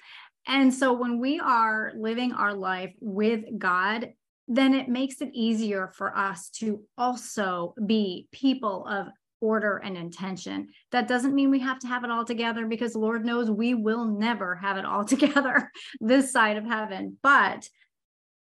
And 0.49 0.73
so 0.73 0.93
when 0.93 1.19
we 1.19 1.41
are 1.41 1.91
living 1.97 2.31
our 2.31 2.53
life 2.53 2.93
with 3.01 3.41
god 3.57 4.09
then 4.47 4.73
it 4.73 4.87
makes 4.87 5.19
it 5.19 5.29
easier 5.33 5.91
for 5.93 6.17
us 6.17 6.49
to 6.49 6.81
also 6.97 7.73
be 7.85 8.27
people 8.31 8.85
of 8.87 9.07
order 9.41 9.77
and 9.77 9.97
intention. 9.97 10.67
That 10.91 11.07
doesn't 11.07 11.35
mean 11.35 11.51
we 11.51 11.59
have 11.59 11.79
to 11.79 11.87
have 11.87 12.03
it 12.03 12.11
all 12.11 12.25
together 12.25 12.65
because 12.65 12.95
Lord 12.95 13.25
knows 13.25 13.49
we 13.49 13.73
will 13.73 14.05
never 14.05 14.55
have 14.55 14.77
it 14.77 14.85
all 14.85 15.05
together 15.05 15.71
this 15.99 16.31
side 16.31 16.57
of 16.57 16.65
heaven. 16.65 17.17
But 17.21 17.69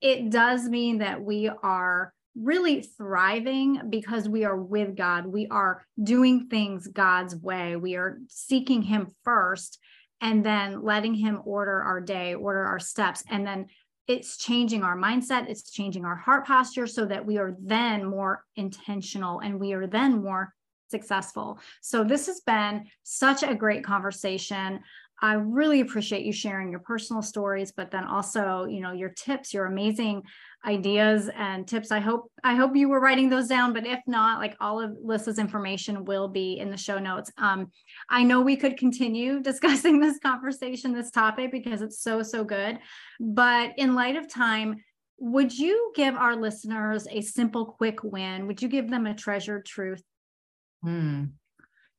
it 0.00 0.30
does 0.30 0.68
mean 0.68 0.98
that 0.98 1.22
we 1.22 1.48
are 1.48 2.12
really 2.35 2.82
thriving 2.82 3.80
because 3.88 4.28
we 4.28 4.44
are 4.44 4.56
with 4.56 4.94
God. 4.94 5.26
We 5.26 5.46
are 5.48 5.85
doing 6.02 6.48
things 6.48 6.87
God's 6.87 7.35
way. 7.35 7.76
We 7.76 7.96
are 7.96 8.18
seeking 8.28 8.82
Him 8.82 9.09
first 9.24 9.78
and 10.20 10.44
then 10.44 10.82
letting 10.82 11.14
Him 11.14 11.40
order 11.44 11.82
our 11.82 12.00
day, 12.00 12.35
order 12.35 12.64
our 12.64 12.78
steps, 12.78 13.22
and 13.30 13.46
then 13.46 13.66
it's 14.06 14.37
changing 14.37 14.85
our 14.85 14.96
mindset, 14.96 15.48
it's 15.48 15.70
changing 15.70 16.04
our 16.04 16.14
heart 16.14 16.46
posture 16.46 16.87
so 16.87 17.06
that 17.06 17.26
we 17.26 17.38
are 17.38 17.56
then 17.61 18.04
more 18.04 18.44
intentional 18.54 19.40
and 19.40 19.59
we 19.59 19.72
are 19.72 19.87
then 19.87 20.22
more 20.22 20.54
successful. 20.88 21.59
So 21.81 22.05
this 22.05 22.27
has 22.27 22.40
been 22.40 22.87
such 23.03 23.42
a 23.42 23.55
great 23.55 23.85
conversation. 23.85 24.81
I 25.22 25.35
really 25.35 25.81
appreciate 25.81 26.27
you 26.27 26.33
sharing 26.33 26.70
your 26.70 26.81
personal 26.81 27.22
stories, 27.22 27.72
but 27.72 27.90
then 27.90 28.05
also, 28.05 28.66
you 28.66 28.81
know, 28.81 28.92
your 28.92 29.09
tips, 29.09 29.55
your 29.55 29.64
amazing 29.64 30.22
ideas 30.66 31.31
and 31.35 31.66
tips. 31.66 31.90
I 31.90 32.01
hope 32.01 32.31
I 32.44 32.55
hope 32.55 32.77
you 32.77 32.88
were 32.88 33.01
writing 33.01 33.31
those 33.31 33.49
down, 33.49 33.72
but 33.72 33.87
if 33.87 34.01
not, 34.07 34.40
like 34.40 34.57
all 34.61 34.79
of 34.81 34.94
Lissa's 35.03 35.38
information 35.38 36.05
will 36.05 36.29
be 36.29 36.59
in 36.59 36.70
the 36.70 36.77
show 36.77 36.99
notes. 36.99 37.31
Um, 37.38 37.70
I 38.11 38.25
know 38.25 38.42
we 38.42 38.57
could 38.57 38.77
continue 38.77 39.40
discussing 39.42 40.01
this 40.01 40.18
conversation, 40.18 40.92
this 40.92 41.11
topic, 41.11 41.51
because 41.51 41.81
it's 41.81 42.01
so 42.01 42.22
so 42.22 42.44
good. 42.44 42.79
But 43.18 43.72
in 43.79 43.94
light 43.94 44.16
of 44.16 44.29
time, 44.29 44.85
would 45.18 45.57
you 45.57 45.92
give 45.94 46.14
our 46.14 46.37
listeners 46.37 47.07
a 47.11 47.22
simple, 47.22 47.64
quick 47.64 48.03
win? 48.03 48.46
Would 48.46 48.61
you 48.61 48.68
give 48.68 48.90
them 48.90 49.07
a 49.07 49.14
treasured 49.14 49.64
truth 49.64 50.03
Hmm. 50.82 51.24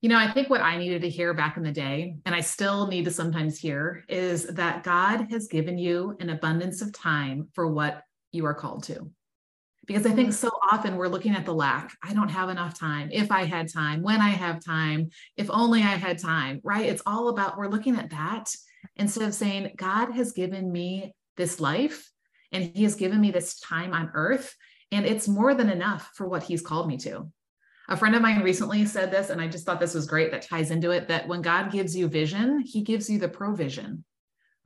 You 0.02 0.10
know, 0.10 0.18
I 0.18 0.32
think 0.32 0.50
what 0.50 0.62
I 0.62 0.78
needed 0.78 1.02
to 1.02 1.10
hear 1.10 1.34
back 1.34 1.58
in 1.58 1.64
the 1.64 1.72
day, 1.72 2.18
and 2.26 2.36
I 2.36 2.42
still 2.42 2.88
need 2.88 3.06
to 3.06 3.12
sometimes 3.12 3.58
hear, 3.58 4.04
is 4.08 4.46
that 4.46 4.84
God 4.84 5.28
has 5.32 5.48
given 5.48 5.78
you 5.78 6.16
an 6.20 6.30
abundance 6.30 6.82
of 6.82 6.94
time 6.94 7.48
for 7.54 7.68
what 7.68 8.04
you 8.32 8.46
are 8.46 8.54
called 8.54 8.84
to. 8.84 9.10
Because 9.88 10.06
I 10.06 10.12
think 10.12 10.34
so 10.34 10.52
often 10.70 10.98
we're 10.98 11.08
looking 11.08 11.34
at 11.34 11.46
the 11.46 11.54
lack. 11.54 11.96
I 12.04 12.14
don't 12.14 12.30
have 12.30 12.50
enough 12.50 12.78
time. 12.78 13.10
If 13.12 13.32
I 13.32 13.46
had 13.46 13.72
time, 13.72 14.04
when 14.04 14.20
I 14.20 14.30
have 14.30 14.64
time, 14.64 15.10
if 15.38 15.50
only 15.50 15.82
I 15.82 15.96
had 15.96 16.20
time, 16.20 16.60
right? 16.64 16.86
It's 16.86 17.02
all 17.06 17.30
about 17.30 17.58
we're 17.58 17.70
looking 17.70 17.96
at 17.96 18.10
that 18.10 18.54
instead 18.98 19.24
of 19.24 19.34
saying, 19.34 19.72
God 19.78 20.12
has 20.12 20.34
given 20.34 20.72
me 20.72 21.16
this 21.38 21.62
life 21.62 22.12
and 22.52 22.70
He 22.76 22.84
has 22.84 22.96
given 22.96 23.22
me 23.22 23.32
this 23.32 23.60
time 23.62 23.94
on 23.94 24.12
earth. 24.14 24.54
And 24.92 25.06
it's 25.06 25.28
more 25.28 25.56
than 25.56 25.70
enough 25.70 26.12
for 26.16 26.28
what 26.28 26.44
He's 26.44 26.62
called 26.62 26.88
me 26.90 26.98
to. 26.98 27.32
A 27.90 27.96
friend 27.96 28.16
of 28.16 28.22
mine 28.22 28.42
recently 28.44 28.86
said 28.86 29.12
this, 29.12 29.30
and 29.30 29.40
I 29.40 29.48
just 29.48 29.66
thought 29.66 29.80
this 29.80 29.94
was 29.94 30.08
great 30.08 30.32
that 30.32 30.42
ties 30.42 30.72
into 30.72 30.92
it 30.92 31.08
that 31.08 31.28
when 31.28 31.42
God 31.42 31.72
gives 31.72 31.96
you 31.96 32.08
vision, 32.08 32.60
he 32.60 32.82
gives 32.82 33.10
you 33.10 33.18
the 33.18 33.30
provision, 33.30 34.04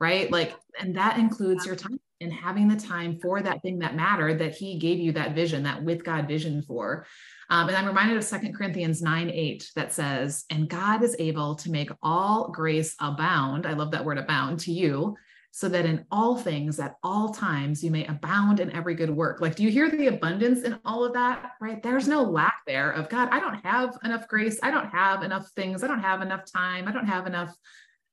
right? 0.00 0.30
Like, 0.30 0.54
and 0.80 0.96
that 0.96 1.18
includes 1.18 1.64
your 1.64 1.76
time 1.76 2.00
and 2.20 2.32
having 2.32 2.68
the 2.68 2.76
time 2.76 3.18
for 3.20 3.40
that 3.42 3.62
thing 3.62 3.80
that 3.80 3.96
mattered 3.96 4.38
that 4.38 4.54
he 4.54 4.78
gave 4.78 4.98
you 4.98 5.12
that 5.12 5.34
vision, 5.34 5.64
that 5.64 5.82
with 5.82 6.04
God 6.04 6.26
vision 6.26 6.62
for. 6.62 7.06
Um, 7.50 7.68
and 7.68 7.76
I'm 7.76 7.86
reminded 7.86 8.16
of 8.16 8.24
Second 8.24 8.56
Corinthians 8.56 9.02
9 9.02 9.30
8 9.30 9.70
that 9.76 9.92
says, 9.92 10.44
And 10.50 10.68
God 10.68 11.02
is 11.02 11.16
able 11.18 11.56
to 11.56 11.70
make 11.70 11.90
all 12.02 12.50
grace 12.50 12.94
abound. 13.00 13.66
I 13.66 13.74
love 13.74 13.90
that 13.90 14.04
word 14.04 14.18
abound 14.18 14.60
to 14.60 14.72
you, 14.72 15.16
so 15.54 15.68
that 15.68 15.84
in 15.84 16.04
all 16.10 16.34
things 16.36 16.80
at 16.80 16.96
all 17.02 17.28
times 17.28 17.84
you 17.84 17.90
may 17.90 18.06
abound 18.06 18.58
in 18.58 18.72
every 18.72 18.94
good 18.94 19.10
work. 19.10 19.42
Like, 19.42 19.54
do 19.54 19.62
you 19.62 19.70
hear 19.70 19.90
the 19.90 20.06
abundance 20.06 20.62
in 20.62 20.78
all 20.82 21.04
of 21.04 21.12
that? 21.12 21.52
Right? 21.60 21.82
There's 21.82 22.08
no 22.08 22.22
lack 22.22 22.56
there 22.66 22.90
of 22.90 23.10
God, 23.10 23.28
I 23.30 23.38
don't 23.38 23.64
have 23.64 23.96
enough 24.02 24.26
grace. 24.26 24.58
I 24.62 24.70
don't 24.70 24.88
have 24.88 25.22
enough 25.22 25.48
things. 25.54 25.84
I 25.84 25.88
don't 25.88 26.00
have 26.00 26.22
enough 26.22 26.50
time. 26.50 26.88
I 26.88 26.92
don't 26.92 27.06
have 27.06 27.26
enough, 27.26 27.54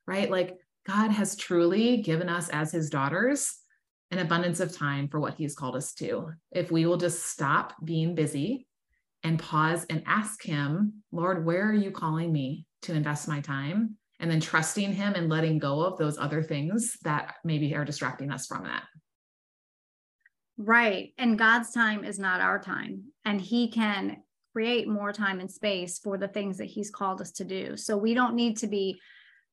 right? 0.06 0.30
Like, 0.30 0.58
God 0.86 1.12
has 1.12 1.38
truly 1.38 1.97
given 2.02 2.28
us 2.28 2.49
as 2.49 2.71
his 2.71 2.89
daughters 2.89 3.56
an 4.12 4.19
abundance 4.19 4.60
of 4.60 4.75
time 4.75 5.08
for 5.08 5.19
what 5.19 5.36
he's 5.36 5.56
called 5.56 5.75
us 5.75 5.93
to. 5.93 6.32
If 6.52 6.71
we 6.71 6.86
will 6.86 6.97
just 6.97 7.28
stop 7.28 7.73
being 7.84 8.15
busy 8.15 8.67
and 9.23 9.39
pause 9.39 9.86
and 9.89 10.04
ask 10.06 10.43
him, 10.43 11.04
Lord, 11.12 11.45
where 11.45 11.69
are 11.69 11.73
you 11.73 11.91
calling 11.91 12.34
me 12.34 12.65
to 12.84 12.93
invest 12.93 13.28
my 13.28 13.39
time? 13.39 13.97
And 14.19 14.29
then 14.29 14.39
trusting 14.39 14.93
him 14.93 15.13
and 15.15 15.29
letting 15.29 15.60
go 15.60 15.82
of 15.82 15.97
those 15.97 16.17
other 16.17 16.43
things 16.43 16.97
that 17.03 17.36
maybe 17.43 17.73
are 17.75 17.86
distracting 17.86 18.32
us 18.32 18.45
from 18.47 18.63
that. 18.63 18.84
Right. 20.58 21.13
And 21.17 21.39
God's 21.39 21.71
time 21.71 22.03
is 22.03 22.19
not 22.19 22.41
our 22.41 22.60
time. 22.60 23.05
And 23.23 23.39
He 23.39 23.71
can 23.71 24.17
create 24.51 24.89
more 24.89 25.13
time 25.13 25.39
and 25.39 25.49
space 25.49 25.99
for 25.99 26.17
the 26.17 26.27
things 26.27 26.58
that 26.58 26.65
He's 26.65 26.91
called 26.91 27.21
us 27.21 27.32
to 27.34 27.45
do. 27.45 27.77
So 27.77 27.95
we 27.95 28.13
don't 28.13 28.36
need 28.36 28.58
to 28.58 28.67
be 28.67 28.99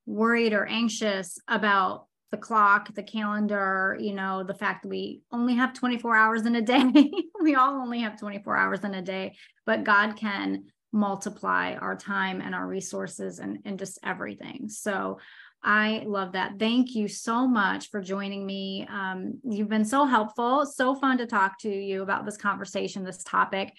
worried 0.04 0.52
or 0.52 0.66
anxious 0.66 1.38
about 1.46 2.06
the 2.32 2.36
clock, 2.36 2.92
the 2.92 3.04
calendar, 3.04 3.96
you 4.00 4.14
know, 4.14 4.42
the 4.42 4.54
fact 4.54 4.82
that 4.82 4.88
we 4.88 5.22
only 5.30 5.54
have 5.54 5.74
24 5.74 6.16
hours 6.16 6.44
in 6.44 6.56
a 6.56 6.62
day. 6.62 6.84
we 7.40 7.54
all 7.54 7.74
only 7.74 8.00
have 8.00 8.18
24 8.18 8.56
hours 8.56 8.80
in 8.80 8.94
a 8.94 9.02
day, 9.02 9.36
but 9.64 9.84
God 9.84 10.16
can 10.16 10.64
multiply 10.96 11.74
our 11.74 11.96
time 11.96 12.40
and 12.40 12.54
our 12.54 12.66
resources 12.66 13.38
and, 13.38 13.58
and 13.64 13.78
just 13.78 13.98
everything. 14.02 14.68
So 14.68 15.18
I 15.62 16.04
love 16.06 16.32
that. 16.32 16.58
Thank 16.58 16.94
you 16.94 17.08
so 17.08 17.46
much 17.46 17.90
for 17.90 18.00
joining 18.00 18.46
me. 18.46 18.86
Um, 18.88 19.40
you've 19.44 19.68
been 19.68 19.84
so 19.84 20.04
helpful, 20.04 20.64
so 20.64 20.94
fun 20.94 21.18
to 21.18 21.26
talk 21.26 21.58
to 21.60 21.68
you 21.68 22.02
about 22.02 22.24
this 22.24 22.36
conversation, 22.36 23.04
this 23.04 23.22
topic. 23.22 23.72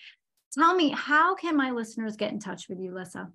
Tell 0.53 0.75
me, 0.75 0.89
how 0.89 1.35
can 1.35 1.55
my 1.55 1.71
listeners 1.71 2.15
get 2.15 2.31
in 2.31 2.39
touch 2.39 2.67
with 2.69 2.79
you, 2.79 2.93
Lissa? 2.93 3.29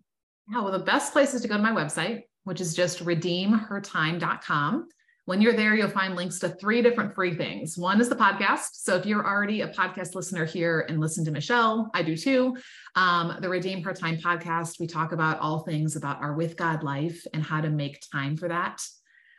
Yeah, 0.51 0.63
well, 0.63 0.73
the 0.73 0.85
best 0.85 1.13
place 1.13 1.35
is 1.35 1.43
to 1.43 1.49
go 1.49 1.57
to 1.57 1.63
my 1.63 1.73
website, 1.73 2.23
which 2.45 2.61
is 2.61 2.75
just 2.75 3.05
redeemhertime.com. 3.05 4.89
When 5.25 5.41
you're 5.41 5.53
there, 5.53 5.77
you'll 5.77 5.89
find 5.89 6.17
links 6.17 6.41
to 6.41 6.49
three 6.49 6.83
different 6.83 7.15
free 7.15 7.35
things. 7.37 7.79
One 7.79 8.01
is 8.01 8.09
the 8.09 8.17
podcast. 8.17 8.71
So 8.73 8.97
if 8.97 9.07
you're 9.07 9.25
already 9.25 9.61
a 9.61 9.69
podcast 9.69 10.17
listener 10.17 10.45
here 10.45 10.85
and 10.89 10.99
listen 10.99 11.25
to 11.27 11.31
Michelle, 11.31 11.91
I 11.95 12.03
do 12.03 12.17
too. 12.17 12.57
Um, 12.97 13.37
the 13.41 13.49
Redeem 13.49 13.85
Her 13.85 13.93
Time 13.93 14.17
podcast, 14.17 14.81
we 14.81 14.89
talk 14.89 15.13
about 15.13 15.39
all 15.39 15.61
things 15.61 15.95
about 15.95 16.21
our 16.21 16.35
with 16.35 16.57
God 16.57 16.83
life 16.83 17.25
and 17.33 17.43
how 17.43 17.61
to 17.61 17.71
make 17.71 18.03
time 18.11 18.37
for 18.37 18.49
that. 18.49 18.83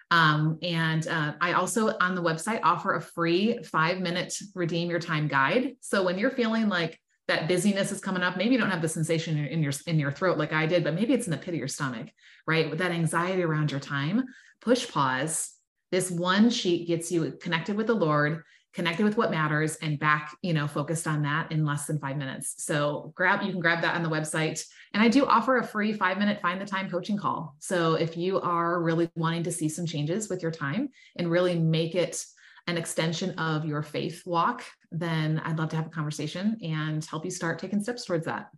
Um, 0.09 0.57
and 0.61 1.05
uh, 1.07 1.33
I 1.41 1.53
also 1.53 1.97
on 1.99 2.15
the 2.15 2.21
website 2.21 2.61
offer 2.63 2.95
a 2.95 3.01
free 3.01 3.61
five 3.63 3.99
minute 3.99 4.33
redeem 4.55 4.89
your 4.89 4.99
time 4.99 5.27
guide. 5.27 5.75
So 5.81 6.03
when 6.03 6.17
you're 6.17 6.31
feeling 6.31 6.69
like 6.69 6.97
that 7.27 7.49
busyness 7.49 7.91
is 7.91 7.99
coming 7.99 8.23
up, 8.23 8.37
maybe 8.37 8.53
you 8.53 8.59
don't 8.59 8.69
have 8.69 8.81
the 8.81 8.87
sensation 8.87 9.37
in 9.37 9.61
your 9.61 9.73
in 9.87 9.99
your 9.99 10.11
throat 10.11 10.37
like 10.37 10.53
I 10.53 10.65
did, 10.65 10.83
but 10.85 10.93
maybe 10.93 11.13
it's 11.13 11.27
in 11.27 11.31
the 11.31 11.37
pit 11.37 11.55
of 11.55 11.59
your 11.59 11.67
stomach, 11.67 12.09
right? 12.47 12.69
With 12.69 12.79
that 12.79 12.91
anxiety 12.91 13.43
around 13.43 13.71
your 13.71 13.79
time, 13.81 14.23
push 14.61 14.89
pause 14.89 15.52
This 15.93 16.09
one 16.09 16.49
sheet 16.49 16.87
gets 16.87 17.11
you 17.11 17.33
connected 17.39 17.75
with 17.75 17.85
the 17.85 17.93
Lord, 17.93 18.41
connected 18.73 19.03
with 19.03 19.15
what 19.15 19.29
matters, 19.29 19.75
and 19.75 19.99
back, 19.99 20.35
you 20.41 20.51
know, 20.51 20.65
focused 20.65 21.05
on 21.05 21.21
that 21.21 21.51
in 21.51 21.65
less 21.65 21.85
than 21.85 21.99
five 21.99 22.17
minutes. 22.17 22.55
So 22.65 23.13
grab, 23.13 23.43
you 23.43 23.51
can 23.51 23.59
grab 23.59 23.83
that 23.83 23.93
on 23.93 24.01
the 24.01 24.09
website. 24.09 24.65
And 24.95 25.03
I 25.03 25.07
do 25.07 25.27
offer 25.27 25.57
a 25.57 25.63
free 25.63 25.93
five 25.93 26.17
minute 26.17 26.41
find 26.41 26.59
the 26.59 26.65
time 26.65 26.89
coaching 26.89 27.15
call. 27.15 27.55
So 27.59 27.93
if 27.93 28.17
you 28.17 28.41
are 28.41 28.81
really 28.81 29.07
wanting 29.15 29.43
to 29.43 29.51
see 29.51 29.69
some 29.69 29.85
changes 29.85 30.29
with 30.29 30.41
your 30.41 30.49
time 30.49 30.89
and 31.17 31.29
really 31.29 31.59
make 31.59 31.93
it 31.93 32.25
an 32.65 32.75
extension 32.75 33.37
of 33.37 33.63
your 33.63 33.83
faith 33.83 34.23
walk, 34.25 34.63
then 34.91 35.43
I'd 35.45 35.59
love 35.59 35.69
to 35.69 35.75
have 35.75 35.85
a 35.85 35.91
conversation 35.91 36.57
and 36.63 37.05
help 37.05 37.23
you 37.23 37.29
start 37.29 37.59
taking 37.59 37.83
steps 37.83 38.05
towards 38.05 38.25
that. 38.25 38.49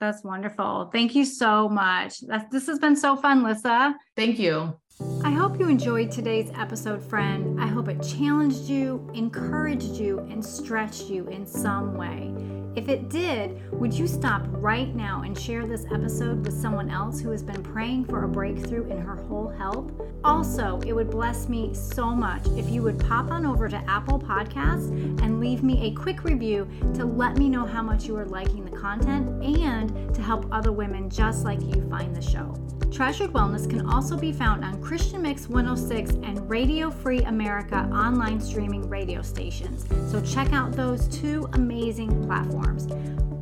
That's 0.00 0.22
wonderful. 0.22 0.90
Thank 0.92 1.14
you 1.14 1.24
so 1.24 1.66
much. 1.66 2.20
That's, 2.20 2.52
this 2.52 2.66
has 2.66 2.78
been 2.78 2.96
so 2.96 3.16
fun, 3.16 3.42
Lissa. 3.42 3.94
Thank 4.16 4.38
you. 4.38 4.78
I 5.22 5.30
hope 5.30 5.58
you 5.58 5.68
enjoyed 5.68 6.10
today's 6.10 6.50
episode, 6.54 7.02
friend. 7.02 7.60
I 7.60 7.66
hope 7.66 7.88
it 7.88 8.02
challenged 8.02 8.68
you, 8.68 9.08
encouraged 9.14 9.96
you, 9.96 10.18
and 10.30 10.44
stretched 10.44 11.08
you 11.08 11.26
in 11.28 11.46
some 11.46 11.94
way. 11.94 12.34
If 12.76 12.88
it 12.88 13.08
did, 13.08 13.70
would 13.72 13.94
you 13.94 14.06
stop 14.06 14.42
right 14.48 14.94
now 14.94 15.22
and 15.22 15.38
share 15.38 15.66
this 15.66 15.86
episode 15.92 16.44
with 16.44 16.54
someone 16.54 16.90
else 16.90 17.18
who 17.18 17.30
has 17.30 17.42
been 17.42 17.62
praying 17.62 18.04
for 18.04 18.24
a 18.24 18.28
breakthrough 18.28 18.88
in 18.90 18.98
her 18.98 19.16
whole 19.16 19.48
health? 19.48 19.90
Also, 20.22 20.80
it 20.86 20.92
would 20.92 21.10
bless 21.10 21.48
me 21.48 21.74
so 21.74 22.10
much 22.10 22.46
if 22.56 22.68
you 22.68 22.82
would 22.82 22.98
pop 22.98 23.30
on 23.30 23.44
over 23.44 23.68
to 23.68 23.90
Apple 23.90 24.20
Podcasts 24.20 24.90
and 25.22 25.40
leave 25.40 25.62
me 25.62 25.86
a 25.86 25.94
quick 25.94 26.24
review 26.24 26.68
to 26.94 27.04
let 27.04 27.36
me 27.36 27.48
know 27.48 27.64
how 27.64 27.82
much 27.82 28.04
you 28.04 28.16
are 28.16 28.26
liking 28.26 28.64
the 28.64 28.76
content 28.76 29.42
and 29.42 30.14
to 30.14 30.22
help 30.22 30.46
other 30.52 30.72
women 30.72 31.08
just 31.08 31.44
like 31.44 31.60
you 31.62 31.88
find 31.88 32.14
the 32.14 32.22
show. 32.22 32.54
Treasured 32.92 33.32
Wellness 33.32 33.70
can 33.70 33.86
also 33.88 34.16
be 34.16 34.32
found 34.32 34.64
on 34.64 34.82
Christian 34.82 35.22
Mix 35.22 35.48
106 35.48 36.10
and 36.24 36.50
Radio 36.50 36.90
Free 36.90 37.20
America 37.20 37.88
online 37.92 38.40
streaming 38.40 38.88
radio 38.88 39.22
stations. 39.22 39.86
So 40.10 40.20
check 40.20 40.52
out 40.52 40.72
those 40.72 41.06
two 41.06 41.48
amazing 41.52 42.24
platforms. 42.26 42.88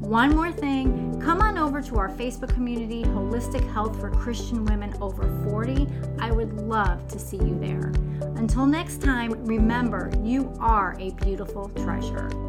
One 0.00 0.36
more 0.36 0.52
thing, 0.52 1.20
come 1.20 1.40
on 1.40 1.56
over 1.56 1.80
to 1.80 1.96
our 1.96 2.10
Facebook 2.10 2.50
community, 2.50 3.04
Holistic 3.04 3.66
Health 3.72 3.98
for 3.98 4.10
Christian 4.10 4.64
Women 4.66 4.94
Over 5.00 5.24
40. 5.50 5.86
I 6.18 6.30
would 6.30 6.52
love 6.52 7.08
to 7.08 7.18
see 7.18 7.38
you 7.38 7.58
there. 7.58 7.92
Until 8.36 8.66
next 8.66 9.02
time, 9.02 9.32
remember 9.44 10.10
you 10.22 10.52
are 10.60 10.94
a 11.00 11.10
beautiful 11.12 11.70
treasure. 11.70 12.47